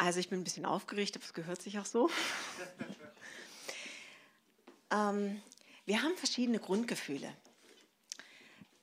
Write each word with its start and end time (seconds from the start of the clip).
Also 0.00 0.18
ich 0.18 0.30
bin 0.30 0.40
ein 0.40 0.44
bisschen 0.44 0.64
aufgeregt, 0.64 1.14
aber 1.16 1.24
es 1.26 1.34
gehört 1.34 1.60
sich 1.60 1.78
auch 1.78 1.84
so. 1.84 2.08
ähm, 4.90 5.42
wir 5.84 6.02
haben 6.02 6.16
verschiedene 6.16 6.58
Grundgefühle. 6.58 7.30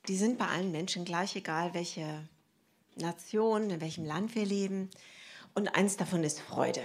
Die 0.06 0.16
sind 0.16 0.38
bei 0.38 0.46
allen 0.46 0.70
Menschen 0.70 1.04
gleich, 1.04 1.34
egal 1.34 1.74
welche 1.74 2.28
Nation, 2.94 3.68
in 3.68 3.80
welchem 3.80 4.04
Land 4.04 4.36
wir 4.36 4.46
leben. 4.46 4.90
Und 5.54 5.74
eins 5.74 5.96
davon 5.96 6.22
ist 6.22 6.38
Freude. 6.38 6.84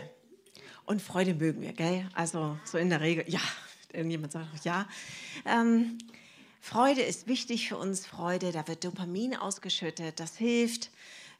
Und 0.87 0.99
Freude 0.99 1.35
mögen 1.35 1.61
wir, 1.61 1.73
gell? 1.73 2.09
Also 2.15 2.57
so 2.65 2.79
in 2.79 2.89
der 2.89 3.01
Regel, 3.01 3.25
ja, 3.27 3.41
irgendjemand 3.91 4.31
sagt 4.31 4.47
auch 4.51 4.65
ja. 4.65 4.87
Ähm, 5.45 5.99
Freude 6.59 7.03
ist 7.03 7.27
wichtig 7.27 7.69
für 7.69 7.77
uns. 7.77 8.07
Freude, 8.07 8.51
da 8.51 8.67
wird 8.67 8.83
Dopamin 8.83 9.35
ausgeschüttet, 9.35 10.19
das 10.19 10.37
hilft. 10.37 10.89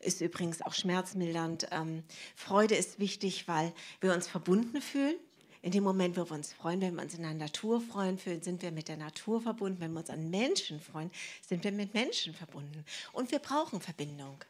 Ist 0.04 0.22
übrigens 0.22 0.62
auch 0.62 0.74
schmerzmildernd. 0.74 1.68
Ähm, 1.72 2.04
Freude 2.36 2.76
ist 2.76 3.00
wichtig, 3.00 3.48
weil 3.48 3.74
wir 4.02 4.14
uns 4.14 4.28
verbunden 4.28 4.82
fühlen. 4.82 5.16
In 5.62 5.72
dem 5.72 5.84
Moment, 5.84 6.18
wo 6.18 6.30
wir 6.30 6.36
uns 6.36 6.52
freuen, 6.52 6.82
wenn 6.82 6.96
wir 6.96 7.04
uns 7.04 7.14
in 7.14 7.22
der 7.22 7.34
Natur 7.34 7.80
freuen, 7.80 8.18
sind 8.18 8.62
wir 8.62 8.72
mit 8.72 8.90
der 8.90 8.98
Natur 8.98 9.42
verbunden. 9.42 9.80
Wenn 9.80 9.94
wir 9.94 10.02
uns 10.02 10.10
an 10.10 10.30
Menschen 10.30 10.82
freuen, 10.82 11.10
sind 11.48 11.64
wir 11.64 11.72
mit 11.72 11.94
Menschen 11.94 12.34
verbunden. 12.34 12.84
Und 13.14 13.32
wir 13.32 13.40
brauchen 13.40 13.80
Verbindung. 13.80 14.44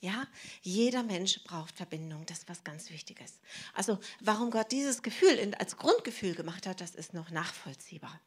Ja, 0.00 0.26
jeder 0.62 1.02
Mensch 1.02 1.42
braucht 1.44 1.76
Verbindung. 1.76 2.24
Das 2.26 2.38
ist 2.38 2.48
was 2.48 2.64
ganz 2.64 2.90
Wichtiges. 2.90 3.34
Also, 3.74 3.98
warum 4.20 4.50
Gott 4.50 4.72
dieses 4.72 5.02
Gefühl 5.02 5.54
als 5.58 5.76
Grundgefühl 5.76 6.34
gemacht 6.34 6.66
hat, 6.66 6.80
das 6.80 6.94
ist 6.94 7.12
noch 7.12 7.30
nachvollziehbar. 7.30 8.20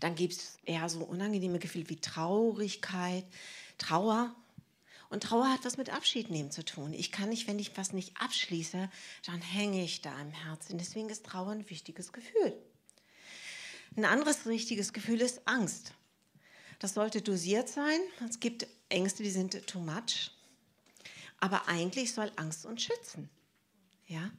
Dann 0.00 0.14
gibt 0.14 0.34
es 0.34 0.58
eher 0.64 0.88
so 0.88 1.04
unangenehme 1.04 1.58
Gefühle 1.58 1.88
wie 1.88 1.96
Traurigkeit, 1.96 3.24
Trauer. 3.78 4.34
Und 5.12 5.24
Trauer 5.24 5.52
hat 5.52 5.66
was 5.66 5.76
mit 5.76 5.90
Abschied 5.90 6.30
nehmen 6.30 6.50
zu 6.50 6.64
tun. 6.64 6.94
Ich 6.94 7.12
kann 7.12 7.28
nicht, 7.28 7.46
wenn 7.46 7.58
ich 7.58 7.76
was 7.76 7.92
nicht 7.92 8.16
abschließe, 8.18 8.88
dann 9.26 9.42
hänge 9.42 9.84
ich 9.84 10.00
da 10.00 10.18
im 10.18 10.30
Herzen. 10.30 10.78
Deswegen 10.78 11.10
ist 11.10 11.26
Trauer 11.26 11.50
ein 11.50 11.68
wichtiges 11.68 12.14
Gefühl. 12.14 12.56
Ein 13.94 14.06
anderes 14.06 14.46
wichtiges 14.46 14.94
Gefühl 14.94 15.20
ist 15.20 15.46
Angst. 15.46 15.92
Das 16.78 16.94
sollte 16.94 17.20
dosiert 17.20 17.68
sein. 17.68 18.00
Es 18.26 18.40
gibt 18.40 18.66
Ängste, 18.88 19.22
die 19.22 19.30
sind 19.30 19.66
too 19.66 19.80
much. 19.80 20.30
Aber 21.40 21.68
eigentlich 21.68 22.14
soll 22.14 22.32
Angst 22.36 22.64
uns 22.64 22.82
schützen. 22.82 23.28
Ja? 24.06 24.30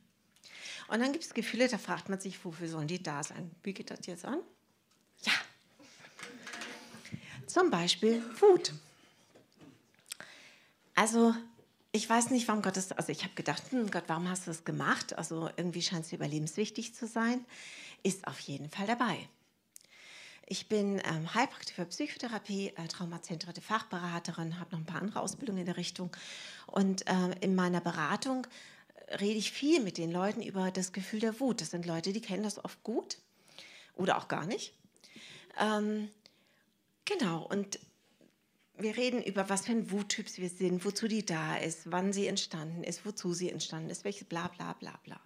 Und 0.88 1.02
dann 1.02 1.12
gibt 1.12 1.24
es 1.24 1.36
Gefühle, 1.36 1.68
da 1.68 1.78
fragt 1.78 2.10
man 2.10 2.20
sich, 2.20 2.44
wofür 2.44 2.68
sollen 2.68 2.88
die 2.88 3.04
da 3.04 3.24
sein? 3.24 3.52
Wie 3.62 3.76
geht 3.76 3.92
das 3.92 4.08
jetzt 4.08 4.26
an? 4.26 4.40
Ja. 5.22 5.34
Zum 7.46 7.70
Beispiel 7.70 8.24
Wut. 8.42 8.74
Also, 10.96 11.34
ich 11.92 12.10
weiß 12.10 12.32
nicht, 12.32 12.48
warum 12.48 12.62
Gott 12.62 12.76
das, 12.76 12.92
also 12.92 13.12
ich 13.12 13.24
habe 13.24 13.36
gedacht, 13.36 13.64
hm, 13.70 13.92
Gott, 13.92 14.06
warum 14.08 14.28
hast 14.28 14.48
du 14.48 14.52
das 14.52 14.66
gemacht? 14.66 15.16
Also 15.18 15.50
irgendwie 15.58 15.82
scheint 15.82 16.06
es 16.06 16.12
überlebenswichtig 16.12 16.96
zu 16.96 17.06
sein. 17.06 17.46
Ist 18.02 18.28
auf 18.28 18.40
jeden 18.40 18.70
Fall 18.70 18.88
dabei. 18.88 19.30
Ich 20.46 20.68
bin 20.68 21.02
ähm, 21.06 21.34
Heilpraktiker 21.34 21.86
Psychotherapie, 21.86 22.74
äh, 22.76 22.88
traumazentrierte 22.88 23.62
Fachberaterin, 23.62 24.60
habe 24.60 24.72
noch 24.72 24.80
ein 24.80 24.86
paar 24.86 25.02
andere 25.02 25.22
Ausbildungen 25.22 25.60
in 25.60 25.66
der 25.66 25.78
Richtung. 25.78 26.10
Und 26.68 27.08
äh, 27.08 27.32
in 27.42 27.56
meiner 27.56 27.80
Beratung 27.80 28.46
äh, 29.08 29.16
rede 29.16 29.38
ich 29.38 29.52
viel 29.52 29.82
mit 29.82 29.98
den 29.98 30.12
Leuten 30.12 30.42
über 30.42 30.72
das 30.72 30.92
Gefühl 30.92 31.22
der 31.22 31.40
Wut. 31.40 31.62
Das 31.62 31.72
sind 31.72 31.86
Leute, 31.86 32.12
die 32.12 32.22
kennen 32.22 32.44
das 32.44 32.64
oft 32.64 32.82
gut 32.84 33.18
oder 33.96 34.18
auch 34.18 34.28
gar 34.28 34.46
nicht. 34.46 34.74
Ähm, 35.60 36.10
genau, 37.06 37.44
und 37.44 37.80
wir 38.78 38.98
reden 38.98 39.22
über, 39.24 39.50
was 39.50 39.66
für 39.66 39.72
ein 39.72 39.92
Wuttyp 39.92 40.26
wir 40.38 40.50
sind, 40.50 40.84
wozu 40.86 41.08
die 41.08 41.26
da 41.26 41.58
ist, 41.58 41.92
wann 41.92 42.12
sie 42.14 42.28
entstanden 42.28 42.84
ist, 42.84 43.06
wozu 43.06 43.34
sie 43.34 43.50
entstanden 43.50 43.90
ist, 43.90 44.04
welches 44.04 44.28
bla 44.28 44.48
bla 44.48 44.74
bla 44.74 45.00
bla. 45.04 45.20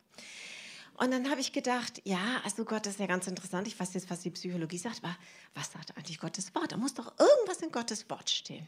Und 0.98 1.12
dann 1.12 1.30
habe 1.30 1.40
ich 1.40 1.54
gedacht, 1.54 2.02
ja, 2.06 2.42
also 2.44 2.66
Gott, 2.66 2.86
das 2.88 2.94
ist 2.94 3.00
ja 3.00 3.06
ganz 3.06 3.28
interessant. 3.28 3.68
Ich 3.68 3.80
weiß 3.80 3.94
jetzt, 3.94 4.10
was 4.10 4.22
die 4.22 4.32
Psychologie 4.32 4.80
sagt, 4.80 5.04
aber 5.04 5.16
was 5.54 5.72
sagt 5.72 5.96
eigentlich 5.96 6.20
Gottes 6.20 6.54
Wort? 6.56 6.72
Da 6.72 6.78
muss 6.78 6.96
doch 6.96 7.14
irgendwas 7.20 7.62
in 7.62 7.72
Gottes 7.72 8.10
Wort 8.10 8.30
stehen. 8.32 8.68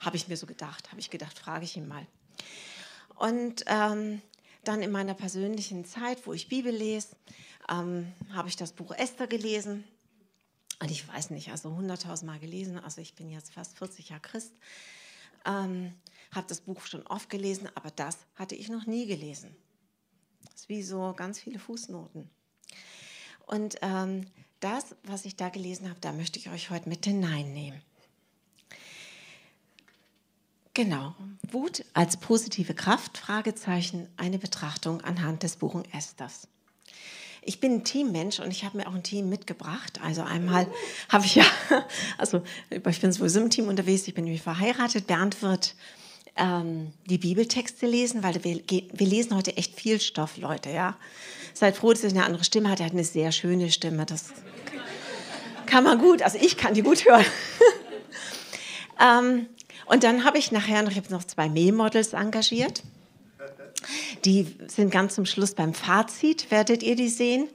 Habe 0.00 0.16
ich 0.16 0.26
mir 0.26 0.36
so 0.36 0.46
gedacht. 0.46 0.90
Habe 0.90 1.00
ich 1.00 1.08
gedacht, 1.08 1.38
frage 1.38 1.64
ich 1.64 1.76
ihn 1.76 1.86
mal. 1.86 2.04
Und 3.14 3.64
ähm, 3.68 4.20
dann 4.64 4.82
in 4.82 4.90
meiner 4.90 5.14
persönlichen 5.14 5.84
Zeit, 5.84 6.26
wo 6.26 6.32
ich 6.32 6.48
Bibel 6.48 6.74
lese, 6.74 7.16
ähm, 7.70 8.12
habe 8.32 8.48
ich 8.48 8.56
das 8.56 8.72
Buch 8.72 8.90
Esther 8.90 9.28
gelesen. 9.28 9.84
Und 10.80 10.90
ich 10.90 11.06
weiß 11.08 11.30
nicht, 11.30 11.50
also 11.50 11.74
hunderttausend 11.74 12.30
Mal 12.30 12.38
gelesen. 12.38 12.78
Also 12.78 13.00
ich 13.00 13.14
bin 13.14 13.30
jetzt 13.30 13.52
fast 13.52 13.78
40 13.78 14.10
Jahre 14.10 14.22
Christ. 14.22 14.52
Ähm, 15.46 15.94
habe 16.32 16.46
das 16.48 16.60
Buch 16.60 16.84
schon 16.86 17.06
oft 17.06 17.30
gelesen, 17.30 17.68
aber 17.74 17.90
das 17.90 18.18
hatte 18.34 18.54
ich 18.54 18.68
noch 18.68 18.86
nie 18.86 19.06
gelesen. 19.06 19.56
Das 20.44 20.62
ist 20.62 20.68
wie 20.68 20.82
so 20.82 21.14
ganz 21.16 21.38
viele 21.38 21.58
Fußnoten. 21.58 22.28
Und 23.46 23.76
ähm, 23.80 24.26
das, 24.60 24.96
was 25.04 25.24
ich 25.24 25.36
da 25.36 25.48
gelesen 25.48 25.88
habe, 25.88 26.00
da 26.00 26.12
möchte 26.12 26.38
ich 26.38 26.50
euch 26.50 26.70
heute 26.70 26.88
mit 26.88 27.04
hineinnehmen. 27.04 27.80
Genau. 30.74 31.14
Wut 31.50 31.84
als 31.94 32.18
positive 32.18 32.74
Kraft? 32.74 33.16
Fragezeichen. 33.16 34.08
Eine 34.18 34.38
Betrachtung 34.38 35.00
anhand 35.00 35.42
des 35.42 35.56
Buchen 35.56 35.90
Esthers. 35.92 36.48
Ich 37.46 37.60
bin 37.60 37.74
ein 37.74 37.84
Teammensch 37.84 38.40
und 38.40 38.50
ich 38.50 38.64
habe 38.64 38.76
mir 38.76 38.88
auch 38.88 38.94
ein 38.94 39.04
Team 39.04 39.28
mitgebracht. 39.28 40.00
Also 40.02 40.22
einmal 40.22 40.66
habe 41.08 41.24
ich 41.24 41.36
ja, 41.36 41.44
also 42.18 42.42
ich 42.70 43.00
bin 43.00 43.12
sowieso 43.12 43.40
im 43.40 43.50
Team 43.50 43.68
unterwegs. 43.68 44.06
Ich 44.08 44.14
bin 44.14 44.24
nämlich 44.24 44.42
verheiratet. 44.42 45.06
Bernd 45.06 45.40
wird 45.42 45.76
ähm, 46.36 46.92
die 47.06 47.18
Bibeltexte 47.18 47.86
lesen, 47.86 48.24
weil 48.24 48.42
wir, 48.42 48.60
wir 48.68 49.06
lesen 49.06 49.36
heute 49.36 49.56
echt 49.56 49.80
viel 49.80 50.00
Stoff, 50.00 50.36
Leute. 50.36 50.70
Ja? 50.70 50.96
Seid 51.54 51.76
froh, 51.76 51.92
dass 51.92 52.02
er 52.02 52.10
eine 52.10 52.24
andere 52.24 52.42
Stimme 52.42 52.68
hat. 52.68 52.80
Er 52.80 52.86
hat 52.86 52.92
eine 52.92 53.04
sehr 53.04 53.30
schöne 53.30 53.70
Stimme. 53.70 54.06
Das 54.06 54.32
kann 55.66 55.84
man 55.84 55.98
gut, 55.98 56.22
also 56.22 56.38
ich 56.40 56.56
kann 56.56 56.74
die 56.74 56.82
gut 56.82 57.04
hören. 57.04 57.24
ähm, 59.00 59.46
und 59.86 60.02
dann 60.02 60.24
habe 60.24 60.38
ich 60.38 60.50
nachher 60.52 60.82
noch, 60.82 60.90
ich 60.90 60.96
habe 60.96 61.10
noch 61.10 61.24
zwei 61.24 61.48
Mähmodels 61.48 62.12
engagiert. 62.12 62.82
Die 64.24 64.46
sind 64.68 64.90
ganz 64.90 65.14
zum 65.14 65.26
Schluss 65.26 65.54
beim 65.54 65.74
Fazit, 65.74 66.50
werdet 66.50 66.82
ihr 66.82 66.96
die 66.96 67.08
sehen. 67.08 67.48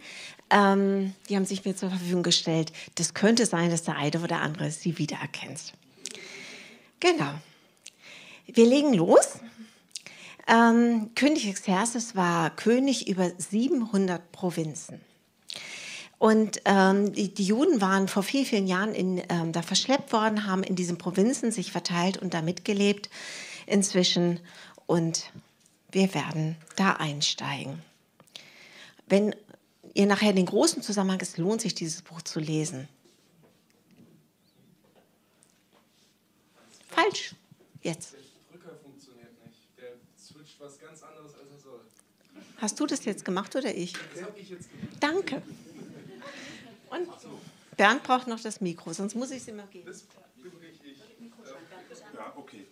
Ähm, 0.50 1.14
die 1.30 1.36
haben 1.36 1.46
sich 1.46 1.64
mir 1.66 1.76
zur 1.76 1.90
Verfügung 1.90 2.24
gestellt. 2.24 2.72
Das 2.96 3.14
könnte 3.14 3.46
sein, 3.46 3.70
dass 3.70 3.84
der 3.84 3.96
eine 3.96 4.20
oder 4.22 4.42
andere 4.42 4.70
sie 4.72 4.98
wiedererkennt. 4.98 5.74
Genau. 7.00 7.34
Wir 8.46 8.66
legen 8.66 8.94
los. 8.94 9.40
Ähm, 10.48 11.12
König 11.16 11.54
Xerxes 11.54 12.16
war 12.16 12.50
König 12.56 13.08
über 13.08 13.32
700 13.38 14.32
Provinzen. 14.32 15.00
Und 16.18 16.62
ähm, 16.66 17.14
die, 17.14 17.34
die, 17.34 17.46
Juden 17.46 17.82
waren 17.82 18.08
vor 18.08 18.22
vielen, 18.22 18.46
vielen 18.46 18.68
Jahren 18.68 18.94
in, 18.94 19.24
ähm, 19.30 19.54
da 19.54 19.64
verschleppt 19.64 20.14
worden, 20.14 20.46
haben 20.46 20.62
in 20.62 20.76
diesen 20.76 20.98
Provinzen 20.98 21.52
sich 21.52 21.72
verteilt 21.72 22.18
und 22.18 22.34
da 22.34 22.42
mitgelebt 22.42 23.10
inzwischen. 23.66 24.40
Und 24.86 25.32
wir 25.92 26.14
werden 26.14 26.56
da 26.76 26.94
einsteigen. 26.94 27.82
Wenn 29.08 29.36
ihr 29.94 30.06
nachher 30.06 30.34
den 30.34 30.46
großen 30.46 30.82
Zusammenhang, 30.82 31.20
es 31.22 31.38
lohnt 31.38 31.62
sich, 31.62 31.76
dieses 31.76 32.02
Buch 32.02 32.22
zu 32.22 32.40
lesen. 32.40 32.88
Falsch. 36.90 37.36
Jetzt. 37.82 38.16
Hast 42.58 42.80
du 42.80 42.86
das 42.86 43.04
jetzt 43.06 43.26
gemacht 43.26 43.56
oder 43.56 43.74
ich? 43.74 43.94
Das 44.14 44.24
habe 44.24 44.40
ich 44.40 44.50
jetzt 44.50 44.70
gemacht. 44.70 44.98
Danke. 45.00 45.42
Und 46.92 47.08
Bernd 47.76 48.04
braucht 48.04 48.28
noch 48.28 48.40
das 48.40 48.62
Mikro, 48.62 48.94
sonst 48.94 49.16
muss 49.16 49.32
ich 49.32 49.38
es 49.38 49.48
immer 49.48 49.66
geben. 49.68 49.88
Das 49.88 50.04
übrig 50.44 50.80
ich. 50.84 51.00
Ja, 52.14 52.34
okay. 52.36 52.68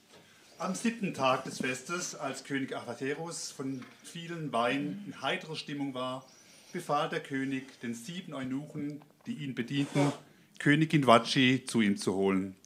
Am 0.59 0.75
siebten 0.75 1.13
Tag 1.13 1.45
des 1.45 1.59
Festes, 1.59 2.15
als 2.15 2.43
König 2.43 2.75
Achaterus 2.75 3.49
von 3.49 3.81
vielen 4.03 4.51
Weinen 4.51 5.05
in 5.07 5.21
heiterer 5.21 5.55
Stimmung 5.55 5.93
war, 5.93 6.25
befahl 6.73 7.07
der 7.07 7.21
König 7.21 7.79
den 7.79 7.93
sieben 7.93 8.33
Eunuchen, 8.33 9.01
die 9.25 9.35
ihn 9.35 9.55
bedienten, 9.55 10.11
Königin 10.59 11.07
Vachi 11.07 11.63
zu 11.65 11.79
ihm 11.79 11.95
zu 11.95 12.13
holen. 12.13 12.57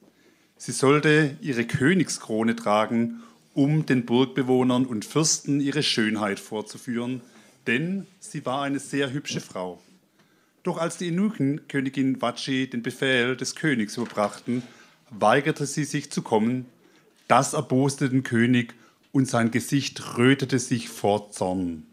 Sie 0.58 0.72
sollte 0.72 1.38
ihre 1.40 1.66
Königskrone 1.66 2.56
tragen 2.56 3.22
um 3.54 3.86
den 3.86 4.08
Burgbewohnern 4.08 4.88
und 4.88 5.06
Fürsten 5.06 5.62
ihre 5.62 5.84
Schönheit 5.84 6.40
vorzuführen, 6.40 7.22
denn 7.68 8.08
sie 8.20 8.44
war 8.44 8.64
eine 8.64 8.80
sehr 8.80 9.14
hübsche 9.14 9.40
Frau. 9.40 9.80
Doch 10.64 10.80
als 10.80 10.98
die 10.98 11.12
Eunuchen 11.12 11.68
Königin 11.68 12.20
Vachi 12.20 12.68
den 12.68 12.82
Befehl 12.82 13.38
des 13.38 13.54
Königs 13.54 13.98
überbrachten, 13.98 14.64
weigerte 15.12 15.68
sie 15.68 15.84
sich 15.84 16.12
zu 16.12 16.24
kommen. 16.24 16.66
Das 17.28 17.54
erboste 17.54 18.10
den 18.10 18.24
König 18.24 18.74
und 19.12 19.28
sein 19.30 19.52
Gesicht 19.52 20.18
rötete 20.18 20.60
sich 20.60 20.90
vor 20.90 21.32
Zorn. 21.32 21.86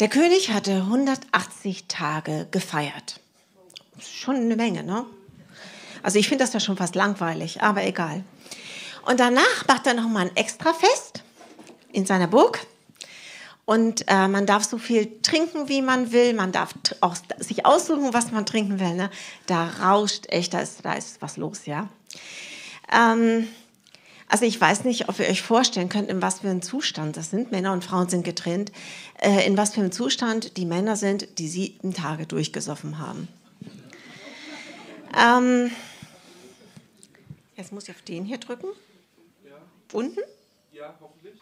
Der 0.00 0.08
König 0.08 0.52
hatte 0.52 0.76
180 0.76 1.86
Tage 1.88 2.46
gefeiert. 2.50 3.20
Schon 4.00 4.36
eine 4.36 4.56
Menge, 4.56 4.84
ne? 4.84 5.04
Also 6.02 6.20
ich 6.20 6.28
finde 6.28 6.44
das 6.44 6.52
ja 6.52 6.60
schon 6.60 6.76
fast 6.76 6.94
langweilig, 6.94 7.62
aber 7.62 7.84
egal. 7.84 8.22
Und 9.04 9.18
danach 9.18 9.66
macht 9.66 9.86
er 9.86 9.94
nochmal 9.94 10.26
ein 10.26 10.36
Extrafest 10.36 11.24
in 11.92 12.06
seiner 12.06 12.28
Burg. 12.28 12.64
Und 13.64 14.04
äh, 14.06 14.28
man 14.28 14.46
darf 14.46 14.64
so 14.64 14.78
viel 14.78 15.20
trinken, 15.22 15.68
wie 15.68 15.82
man 15.82 16.12
will. 16.12 16.32
Man 16.32 16.52
darf 16.52 16.74
auch 17.00 17.16
sich 17.38 17.66
aussuchen, 17.66 18.14
was 18.14 18.30
man 18.30 18.46
trinken 18.46 18.78
will. 18.80 18.94
Ne? 18.94 19.10
Da 19.46 19.68
rauscht 19.82 20.26
echt, 20.28 20.54
da 20.54 20.60
ist, 20.60 20.84
da 20.84 20.92
ist 20.94 21.20
was 21.20 21.36
los, 21.36 21.66
ja. 21.66 21.88
Ähm, 22.92 23.48
also 24.28 24.44
ich 24.44 24.60
weiß 24.60 24.84
nicht, 24.84 25.08
ob 25.08 25.18
ihr 25.18 25.26
euch 25.26 25.40
vorstellen 25.40 25.88
könnt, 25.88 26.10
in 26.10 26.20
was 26.20 26.40
für 26.40 26.50
einem 26.50 26.60
Zustand 26.60 27.16
das 27.16 27.30
sind. 27.30 27.50
Männer 27.50 27.72
und 27.72 27.82
Frauen 27.82 28.08
sind 28.08 28.24
getrennt. 28.24 28.72
Äh, 29.20 29.46
in 29.46 29.56
was 29.56 29.74
für 29.74 29.80
einem 29.80 29.92
Zustand 29.92 30.56
die 30.58 30.66
Männer 30.66 30.96
sind, 30.96 31.38
die 31.38 31.48
sieben 31.48 31.94
Tage 31.94 32.26
durchgesoffen 32.26 32.98
haben. 32.98 33.28
Ähm, 35.18 35.70
jetzt 37.56 37.72
muss 37.72 37.84
ich 37.84 37.94
auf 37.94 38.02
den 38.02 38.26
hier 38.26 38.38
drücken. 38.38 38.68
Ja. 39.46 39.56
Unten? 39.92 40.20
Ja, 40.72 40.94
hoffentlich. 41.00 41.34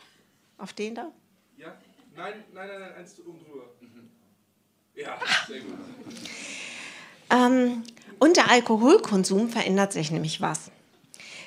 Auf 0.59 0.73
den 0.73 0.95
da? 0.95 1.11
Ja. 1.59 1.75
Nein, 2.15 2.35
nein, 2.55 2.69
nein, 2.69 2.81
nein, 2.81 2.95
eins 2.95 3.19
oben 3.27 3.45
drüber. 3.45 3.65
Mhm. 3.81 4.09
Ja, 4.95 5.19
sehr 5.49 5.61
gut. 5.61 5.75
Ähm, 7.31 7.83
und 8.21 8.37
der 8.37 8.51
Alkoholkonsum 8.51 9.51
verändert 9.51 9.93
sich 9.93 10.13
nämlich 10.13 10.41
was. 10.41 10.71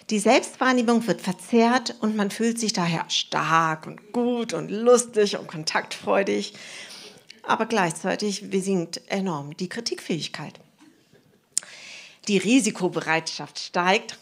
Die 0.10 0.20
Selbstwahrnehmung 0.20 1.06
wird 1.06 1.22
verzerrt 1.22 1.96
und 2.00 2.16
man 2.16 2.32
fühlt 2.32 2.60
sich 2.60 2.74
daher 2.74 3.08
stark 3.10 3.86
und 3.86 4.12
gut 4.12 4.54
und 4.54 4.72
lustig 4.72 5.38
und 5.38 5.48
kontaktfreudig. 5.48 6.54
Aber 7.44 7.68
gleichzeitig 7.68 8.44
sinkt 8.52 9.02
enorm 9.08 9.56
die 9.56 9.70
Kritikfähigkeit. 9.70 10.60
Die 12.28 12.38
Risikobereitschaft 12.38 13.60
steigt 13.60 14.18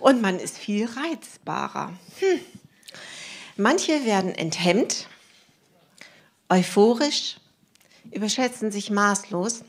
und 0.00 0.22
man 0.22 0.38
ist 0.38 0.56
viel 0.56 0.86
reizbarer. 0.86 1.92
Hm. 2.20 2.40
Manche 3.56 4.04
werden 4.04 4.34
enthemmt, 4.34 5.08
euphorisch, 6.48 7.36
überschätzen 8.12 8.70
sich 8.70 8.90
maßlos, 8.90 9.64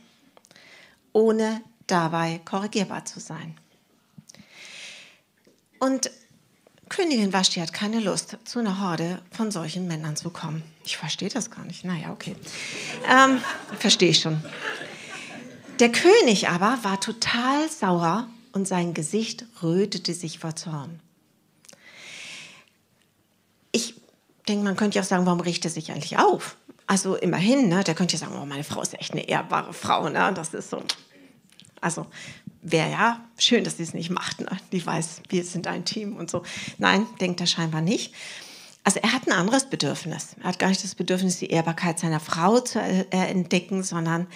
ohne 1.11 1.61
dabei 1.87 2.39
korrigierbar 2.45 3.05
zu 3.05 3.19
sein. 3.19 3.60
Und 5.81 6.11
Königin 6.89 7.33
Vashti 7.33 7.59
hat 7.59 7.73
keine 7.73 7.99
Lust, 7.99 8.37
zu 8.43 8.59
einer 8.59 8.79
Horde 8.79 9.19
von 9.31 9.49
solchen 9.49 9.87
Männern 9.87 10.15
zu 10.15 10.29
kommen. 10.29 10.61
Ich 10.85 10.95
verstehe 10.95 11.29
das 11.29 11.49
gar 11.49 11.65
nicht. 11.65 11.83
Naja, 11.83 12.11
okay. 12.11 12.35
Ähm, 13.09 13.41
verstehe 13.79 14.11
ich 14.11 14.19
schon. 14.19 14.43
Der 15.79 15.91
König 15.91 16.49
aber 16.49 16.77
war 16.83 16.99
total 16.99 17.67
sauer 17.67 18.27
und 18.51 18.67
sein 18.67 18.93
Gesicht 18.93 19.45
rötete 19.63 20.13
sich 20.13 20.37
vor 20.37 20.55
Zorn. 20.55 20.99
Ich 23.71 23.95
denke, 24.47 24.63
man 24.63 24.75
könnte 24.75 24.97
ja 24.97 25.01
auch 25.01 25.07
sagen, 25.07 25.25
warum 25.25 25.39
riecht 25.39 25.65
er 25.65 25.71
sich 25.71 25.91
eigentlich 25.91 26.19
auf? 26.19 26.57
Also 26.85 27.15
immerhin, 27.15 27.69
ne, 27.69 27.83
der 27.83 27.95
könnte 27.95 28.13
ja 28.13 28.19
sagen, 28.19 28.37
oh, 28.39 28.45
meine 28.45 28.63
Frau 28.63 28.83
ist 28.83 28.93
echt 28.93 29.13
eine 29.13 29.27
ehrbare 29.27 29.73
Frau. 29.73 30.09
Ne? 30.09 30.31
Das 30.35 30.53
ist 30.53 30.69
so. 30.69 30.83
Also 31.79 32.05
wäre 32.61 32.91
ja 32.91 33.21
schön, 33.37 33.63
dass 33.63 33.77
sie 33.77 33.83
es 33.83 33.93
nicht 33.93 34.09
macht. 34.09 34.41
Ne? 34.41 34.47
Die 34.71 34.85
weiß, 34.85 35.21
wir 35.29 35.43
sind 35.43 35.67
ein 35.67 35.85
Team 35.85 36.15
und 36.15 36.29
so. 36.29 36.43
Nein, 36.77 37.07
denkt 37.19 37.41
er 37.41 37.47
scheinbar 37.47 37.81
nicht. 37.81 38.13
Also 38.83 38.99
er 39.01 39.13
hat 39.13 39.27
ein 39.27 39.33
anderes 39.33 39.69
Bedürfnis. 39.69 40.35
Er 40.41 40.49
hat 40.49 40.59
gar 40.59 40.69
nicht 40.69 40.83
das 40.83 40.95
Bedürfnis, 40.95 41.37
die 41.37 41.47
Ehrbarkeit 41.47 41.99
seiner 41.99 42.19
Frau 42.19 42.59
zu 42.59 42.79
äh, 42.79 43.05
entdecken, 43.11 43.83
sondern, 43.83 44.27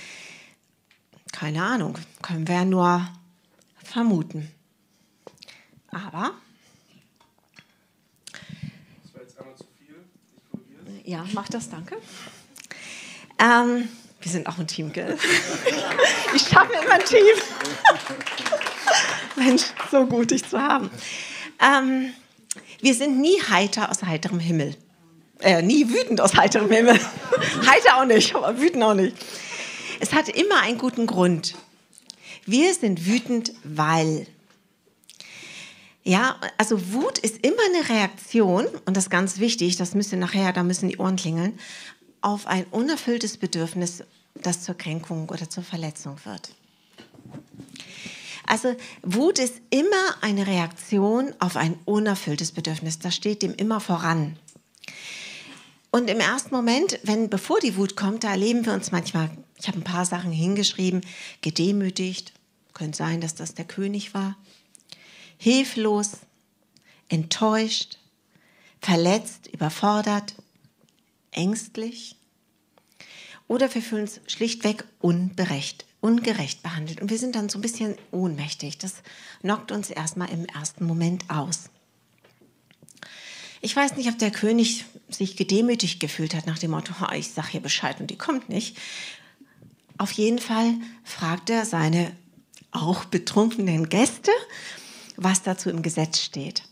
keine 1.31 1.63
Ahnung, 1.63 1.97
können 2.21 2.47
wir 2.47 2.65
nur 2.65 3.07
vermuten. 3.83 4.51
Aber... 5.89 6.31
Das 9.03 9.13
war 9.13 9.21
jetzt 9.21 9.39
einmal 9.39 9.55
zu 9.55 9.65
viel. 9.79 9.95
Ich 11.03 11.07
ja, 11.07 11.25
mach 11.33 11.49
das, 11.49 11.69
danke. 11.69 11.95
Ähm, 13.39 13.87
wir 14.25 14.31
sind 14.31 14.47
auch 14.47 14.57
ein 14.57 14.67
Team, 14.67 14.91
gell? 14.91 15.17
Ich 16.33 16.41
schaffe 16.49 16.73
immer 16.73 16.95
ein 16.95 17.05
Team. 17.05 17.21
Mensch, 19.35 19.61
so 19.91 20.05
gut, 20.05 20.31
dich 20.31 20.43
zu 20.43 20.59
haben. 20.59 20.89
Ähm, 21.61 22.11
wir 22.81 22.95
sind 22.95 23.21
nie 23.21 23.39
heiter 23.49 23.91
aus 23.91 24.01
heiterem 24.03 24.39
Himmel. 24.39 24.75
Äh, 25.41 25.61
nie 25.61 25.87
wütend 25.89 26.19
aus 26.21 26.35
heiterem 26.35 26.71
Himmel. 26.71 26.99
Heiter 27.67 27.97
auch 27.97 28.05
nicht, 28.05 28.35
aber 28.35 28.59
wütend 28.59 28.83
auch 28.83 28.95
nicht. 28.95 29.15
Es 29.99 30.11
hat 30.11 30.27
immer 30.27 30.61
einen 30.61 30.79
guten 30.79 31.05
Grund. 31.05 31.55
Wir 32.47 32.73
sind 32.73 33.05
wütend, 33.05 33.53
weil. 33.63 34.25
Ja, 36.03 36.39
also 36.57 36.93
Wut 36.93 37.19
ist 37.19 37.45
immer 37.45 37.61
eine 37.73 37.89
Reaktion, 37.89 38.65
und 38.85 38.97
das 38.97 39.05
ist 39.05 39.09
ganz 39.09 39.39
wichtig, 39.39 39.75
das 39.77 39.93
müsste 39.93 40.17
nachher, 40.17 40.51
da 40.51 40.63
müssen 40.63 40.89
die 40.89 40.97
Ohren 40.97 41.15
klingeln, 41.15 41.59
auf 42.25 42.47
ein 42.47 42.65
unerfülltes 42.71 43.37
Bedürfnis, 43.37 44.03
das 44.33 44.63
zur 44.63 44.75
Kränkung 44.75 45.29
oder 45.29 45.47
zur 45.47 45.63
Verletzung 45.63 46.17
wird. 46.25 46.55
Also 48.47 48.75
Wut 49.03 49.37
ist 49.37 49.61
immer 49.69 50.15
eine 50.21 50.47
Reaktion 50.47 51.35
auf 51.37 51.55
ein 51.55 51.77
unerfülltes 51.85 52.51
Bedürfnis. 52.51 52.97
Das 52.97 53.15
steht 53.15 53.43
dem 53.43 53.53
immer 53.53 53.79
voran. 53.79 54.37
Und 55.91 56.09
im 56.09 56.19
ersten 56.19 56.53
Moment, 56.53 56.99
wenn 57.03 57.29
bevor 57.29 57.59
die 57.59 57.77
Wut 57.77 57.95
kommt, 57.95 58.23
da 58.23 58.31
erleben 58.31 58.65
wir 58.65 58.73
uns 58.73 58.91
manchmal, 58.91 59.29
ich 59.59 59.67
habe 59.67 59.77
ein 59.77 59.83
paar 59.83 60.05
Sachen 60.05 60.31
hingeschrieben, 60.31 61.01
gedemütigt, 61.41 62.33
könnte 62.73 62.97
sein, 62.97 63.21
dass 63.21 63.35
das 63.35 63.53
der 63.53 63.65
König 63.65 64.15
war, 64.15 64.35
hilflos, 65.37 66.17
enttäuscht, 67.07 67.99
verletzt, 68.81 69.47
überfordert, 69.53 70.33
ängstlich, 71.35 72.14
oder 73.47 73.73
wir 73.73 73.81
fühlen 73.81 74.03
uns 74.03 74.21
schlichtweg 74.27 74.83
unberecht, 74.99 75.85
ungerecht 76.01 76.63
behandelt. 76.63 77.01
Und 77.01 77.09
wir 77.09 77.17
sind 77.17 77.35
dann 77.35 77.49
so 77.49 77.57
ein 77.57 77.61
bisschen 77.61 77.95
ohnmächtig. 78.11 78.77
Das 78.77 78.95
knockt 79.41 79.71
uns 79.71 79.89
erstmal 79.89 80.29
im 80.31 80.45
ersten 80.45 80.85
Moment 80.85 81.29
aus. 81.29 81.69
Ich 83.61 83.75
weiß 83.75 83.95
nicht, 83.95 84.09
ob 84.09 84.19
der 84.19 84.31
König 84.31 84.85
sich 85.09 85.35
gedemütigt 85.37 85.99
gefühlt 85.99 86.35
hat 86.35 86.45
nach 86.45 86.59
dem 86.59 86.71
Motto, 86.71 86.93
ich 87.15 87.31
sage 87.31 87.49
hier 87.49 87.61
Bescheid 87.61 87.99
und 87.99 88.11
die 88.11 88.17
kommt 88.17 88.49
nicht. 88.49 88.77
Auf 89.97 90.11
jeden 90.11 90.39
Fall 90.39 90.75
fragt 91.03 91.49
er 91.49 91.65
seine 91.65 92.11
auch 92.71 93.05
betrunkenen 93.05 93.89
Gäste, 93.89 94.31
was 95.15 95.41
dazu 95.41 95.69
im 95.69 95.81
Gesetz 95.81 96.19
steht. 96.19 96.63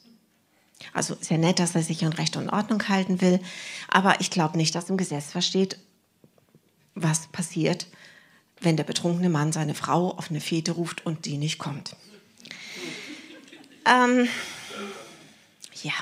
Also 0.92 1.16
ja 1.30 1.38
nett, 1.38 1.60
dass 1.60 1.76
er 1.76 1.82
sich 1.82 2.04
an 2.04 2.14
Recht 2.14 2.36
und 2.36 2.50
Ordnung 2.50 2.88
halten 2.90 3.22
will, 3.22 3.40
aber 3.88 4.20
ich 4.20 4.30
glaube 4.30 4.58
nicht, 4.58 4.76
dass 4.76 4.90
im 4.90 4.98
Gesetz 4.98 5.32
versteht, 5.32 5.80
was 6.96 7.28
passiert, 7.28 7.88
wenn 8.62 8.78
der 8.78 8.84
betrunkene 8.84 9.30
Mann 9.30 9.52
seine 9.52 9.76
Frau 9.76 10.12
auf 10.12 10.30
eine 10.30 10.42
Fete 10.42 10.72
ruft 10.74 11.06
und 11.06 11.26
die 11.26 11.38
nicht 11.38 11.60
kommt. 11.60 11.96
Ähm, 13.86 14.28
ja, 15.82 15.94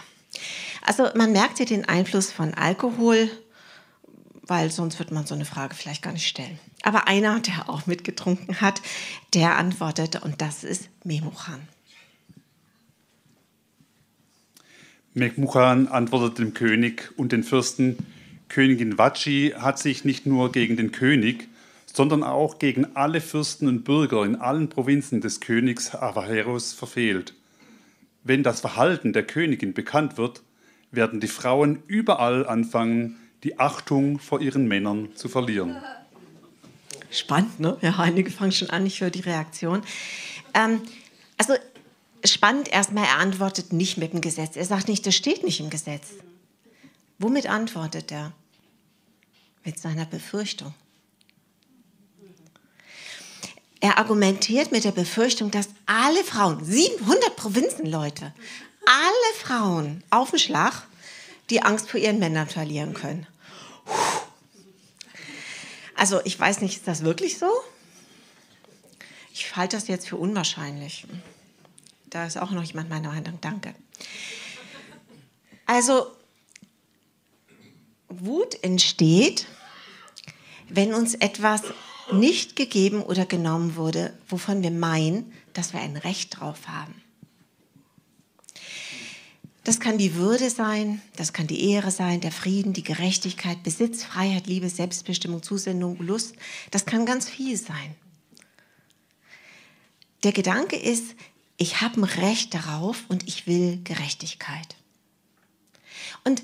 also 0.81 1.09
man 1.15 1.31
merkt 1.31 1.57
hier 1.57 1.65
den 1.65 1.85
Einfluss 1.85 2.31
von 2.31 2.53
Alkohol, 2.53 3.29
weil 4.43 4.71
sonst 4.71 4.99
wird 4.99 5.11
man 5.11 5.25
so 5.25 5.33
eine 5.33 5.45
Frage 5.45 5.75
vielleicht 5.75 6.01
gar 6.01 6.13
nicht 6.13 6.27
stellen. 6.27 6.59
Aber 6.83 7.07
einer, 7.07 7.39
der 7.39 7.69
auch 7.69 7.85
mitgetrunken 7.87 8.61
hat, 8.61 8.81
der 9.33 9.57
antwortete 9.57 10.19
und 10.19 10.41
das 10.41 10.63
ist 10.63 10.89
Memuchan. 11.03 11.67
Memuchan 15.13 15.87
antwortete 15.87 16.43
dem 16.43 16.53
König 16.53 17.11
und 17.17 17.31
den 17.31 17.43
Fürsten, 17.43 17.97
Königin 18.51 18.97
Vachi 18.97 19.53
hat 19.57 19.79
sich 19.79 20.03
nicht 20.03 20.25
nur 20.25 20.51
gegen 20.51 20.75
den 20.75 20.91
König, 20.91 21.47
sondern 21.85 22.21
auch 22.21 22.59
gegen 22.59 22.97
alle 22.97 23.21
Fürsten 23.21 23.69
und 23.69 23.85
Bürger 23.85 24.25
in 24.25 24.35
allen 24.35 24.67
Provinzen 24.67 25.21
des 25.21 25.39
Königs 25.39 25.95
Avaheros 25.95 26.73
verfehlt. 26.73 27.33
Wenn 28.25 28.43
das 28.43 28.59
Verhalten 28.59 29.13
der 29.13 29.25
Königin 29.25 29.73
bekannt 29.73 30.17
wird, 30.17 30.41
werden 30.91 31.21
die 31.21 31.29
Frauen 31.29 31.81
überall 31.87 32.45
anfangen, 32.45 33.15
die 33.45 33.57
Achtung 33.57 34.19
vor 34.19 34.41
ihren 34.41 34.67
Männern 34.67 35.15
zu 35.15 35.29
verlieren. 35.29 35.77
Spannend, 37.09 37.57
ne? 37.61 37.77
Ja, 37.79 37.99
einige 37.99 38.31
fangen 38.31 38.51
schon 38.51 38.69
an, 38.69 38.85
ich 38.85 38.99
höre 38.99 39.11
die 39.11 39.21
Reaktion. 39.21 39.81
Ähm, 40.53 40.81
also 41.37 41.53
spannend 42.25 42.67
erstmal, 42.69 43.05
er 43.05 43.19
antwortet 43.19 43.71
nicht 43.71 43.97
mit 43.97 44.11
dem 44.11 44.19
Gesetz. 44.19 44.57
Er 44.57 44.65
sagt 44.65 44.89
nicht, 44.89 45.07
das 45.07 45.15
steht 45.15 45.45
nicht 45.45 45.61
im 45.61 45.69
Gesetz. 45.69 46.09
Womit 47.17 47.47
antwortet 47.47 48.11
er? 48.11 48.33
Mit 49.63 49.79
seiner 49.79 50.05
Befürchtung. 50.05 50.73
Er 53.79 53.97
argumentiert 53.97 54.71
mit 54.71 54.83
der 54.83 54.91
Befürchtung, 54.91 55.49
dass 55.49 55.69
alle 55.87 56.23
Frauen, 56.23 56.63
700 56.63 57.35
Provinzenleute, 57.35 58.31
alle 58.85 59.35
Frauen 59.39 60.03
auf 60.11 60.29
dem 60.29 60.39
Schlag 60.39 60.83
die 61.49 61.63
Angst 61.63 61.89
vor 61.89 61.99
ihren 61.99 62.19
Männern 62.19 62.47
verlieren 62.47 62.93
können. 62.93 63.25
Also 65.95 66.21
ich 66.23 66.39
weiß 66.39 66.61
nicht, 66.61 66.77
ist 66.77 66.87
das 66.87 67.03
wirklich 67.03 67.37
so? 67.37 67.49
Ich 69.33 69.55
halte 69.55 69.77
das 69.77 69.87
jetzt 69.87 70.07
für 70.07 70.17
unwahrscheinlich. 70.17 71.05
Da 72.09 72.25
ist 72.25 72.37
auch 72.37 72.51
noch 72.51 72.63
jemand 72.63 72.89
meiner 72.89 73.09
Meinung. 73.09 73.39
Danke. 73.41 73.73
Also 75.65 76.07
Wut 78.25 78.63
entsteht, 78.63 79.47
wenn 80.69 80.93
uns 80.93 81.15
etwas 81.15 81.63
nicht 82.11 82.55
gegeben 82.55 83.01
oder 83.01 83.25
genommen 83.25 83.75
wurde, 83.75 84.13
wovon 84.27 84.63
wir 84.63 84.71
meinen, 84.71 85.31
dass 85.53 85.73
wir 85.73 85.81
ein 85.81 85.97
Recht 85.97 86.39
drauf 86.39 86.67
haben. 86.67 87.01
Das 89.63 89.79
kann 89.79 89.97
die 89.97 90.15
Würde 90.15 90.49
sein, 90.49 91.01
das 91.15 91.33
kann 91.33 91.45
die 91.45 91.69
Ehre 91.69 91.91
sein, 91.91 92.19
der 92.19 92.31
Frieden, 92.31 92.73
die 92.73 92.83
Gerechtigkeit, 92.83 93.61
Besitz, 93.61 94.03
Freiheit, 94.03 94.47
Liebe, 94.47 94.69
Selbstbestimmung, 94.69 95.43
Zusendung, 95.43 95.99
Lust. 95.99 96.35
Das 96.71 96.85
kann 96.85 97.05
ganz 97.05 97.29
viel 97.29 97.57
sein. 97.57 97.95
Der 100.23 100.31
Gedanke 100.31 100.75
ist, 100.75 101.15
ich 101.57 101.81
habe 101.81 102.01
ein 102.01 102.03
Recht 102.05 102.53
darauf 102.53 103.03
und 103.07 103.27
ich 103.27 103.45
will 103.45 103.81
Gerechtigkeit. 103.83 104.75
Und 106.23 106.43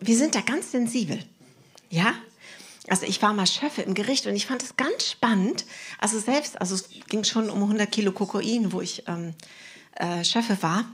wir 0.00 0.16
sind 0.16 0.34
da 0.34 0.40
ganz 0.40 0.72
sensibel. 0.72 1.22
Ja? 1.90 2.14
Also 2.88 3.06
ich 3.06 3.20
war 3.20 3.32
mal 3.34 3.46
Schöffe 3.46 3.82
im 3.82 3.94
Gericht 3.94 4.26
und 4.26 4.34
ich 4.34 4.46
fand 4.46 4.62
es 4.62 4.76
ganz 4.76 5.10
spannend. 5.10 5.64
Also 5.98 6.18
selbst, 6.18 6.60
also 6.60 6.74
es 6.74 6.88
ging 7.08 7.24
schon 7.24 7.50
um 7.50 7.62
100 7.62 7.90
Kilo 7.90 8.12
Kokain, 8.12 8.72
wo 8.72 8.80
ich 8.80 9.04
ähm, 9.06 9.34
äh, 9.96 10.24
Schöffe 10.24 10.62
war. 10.62 10.84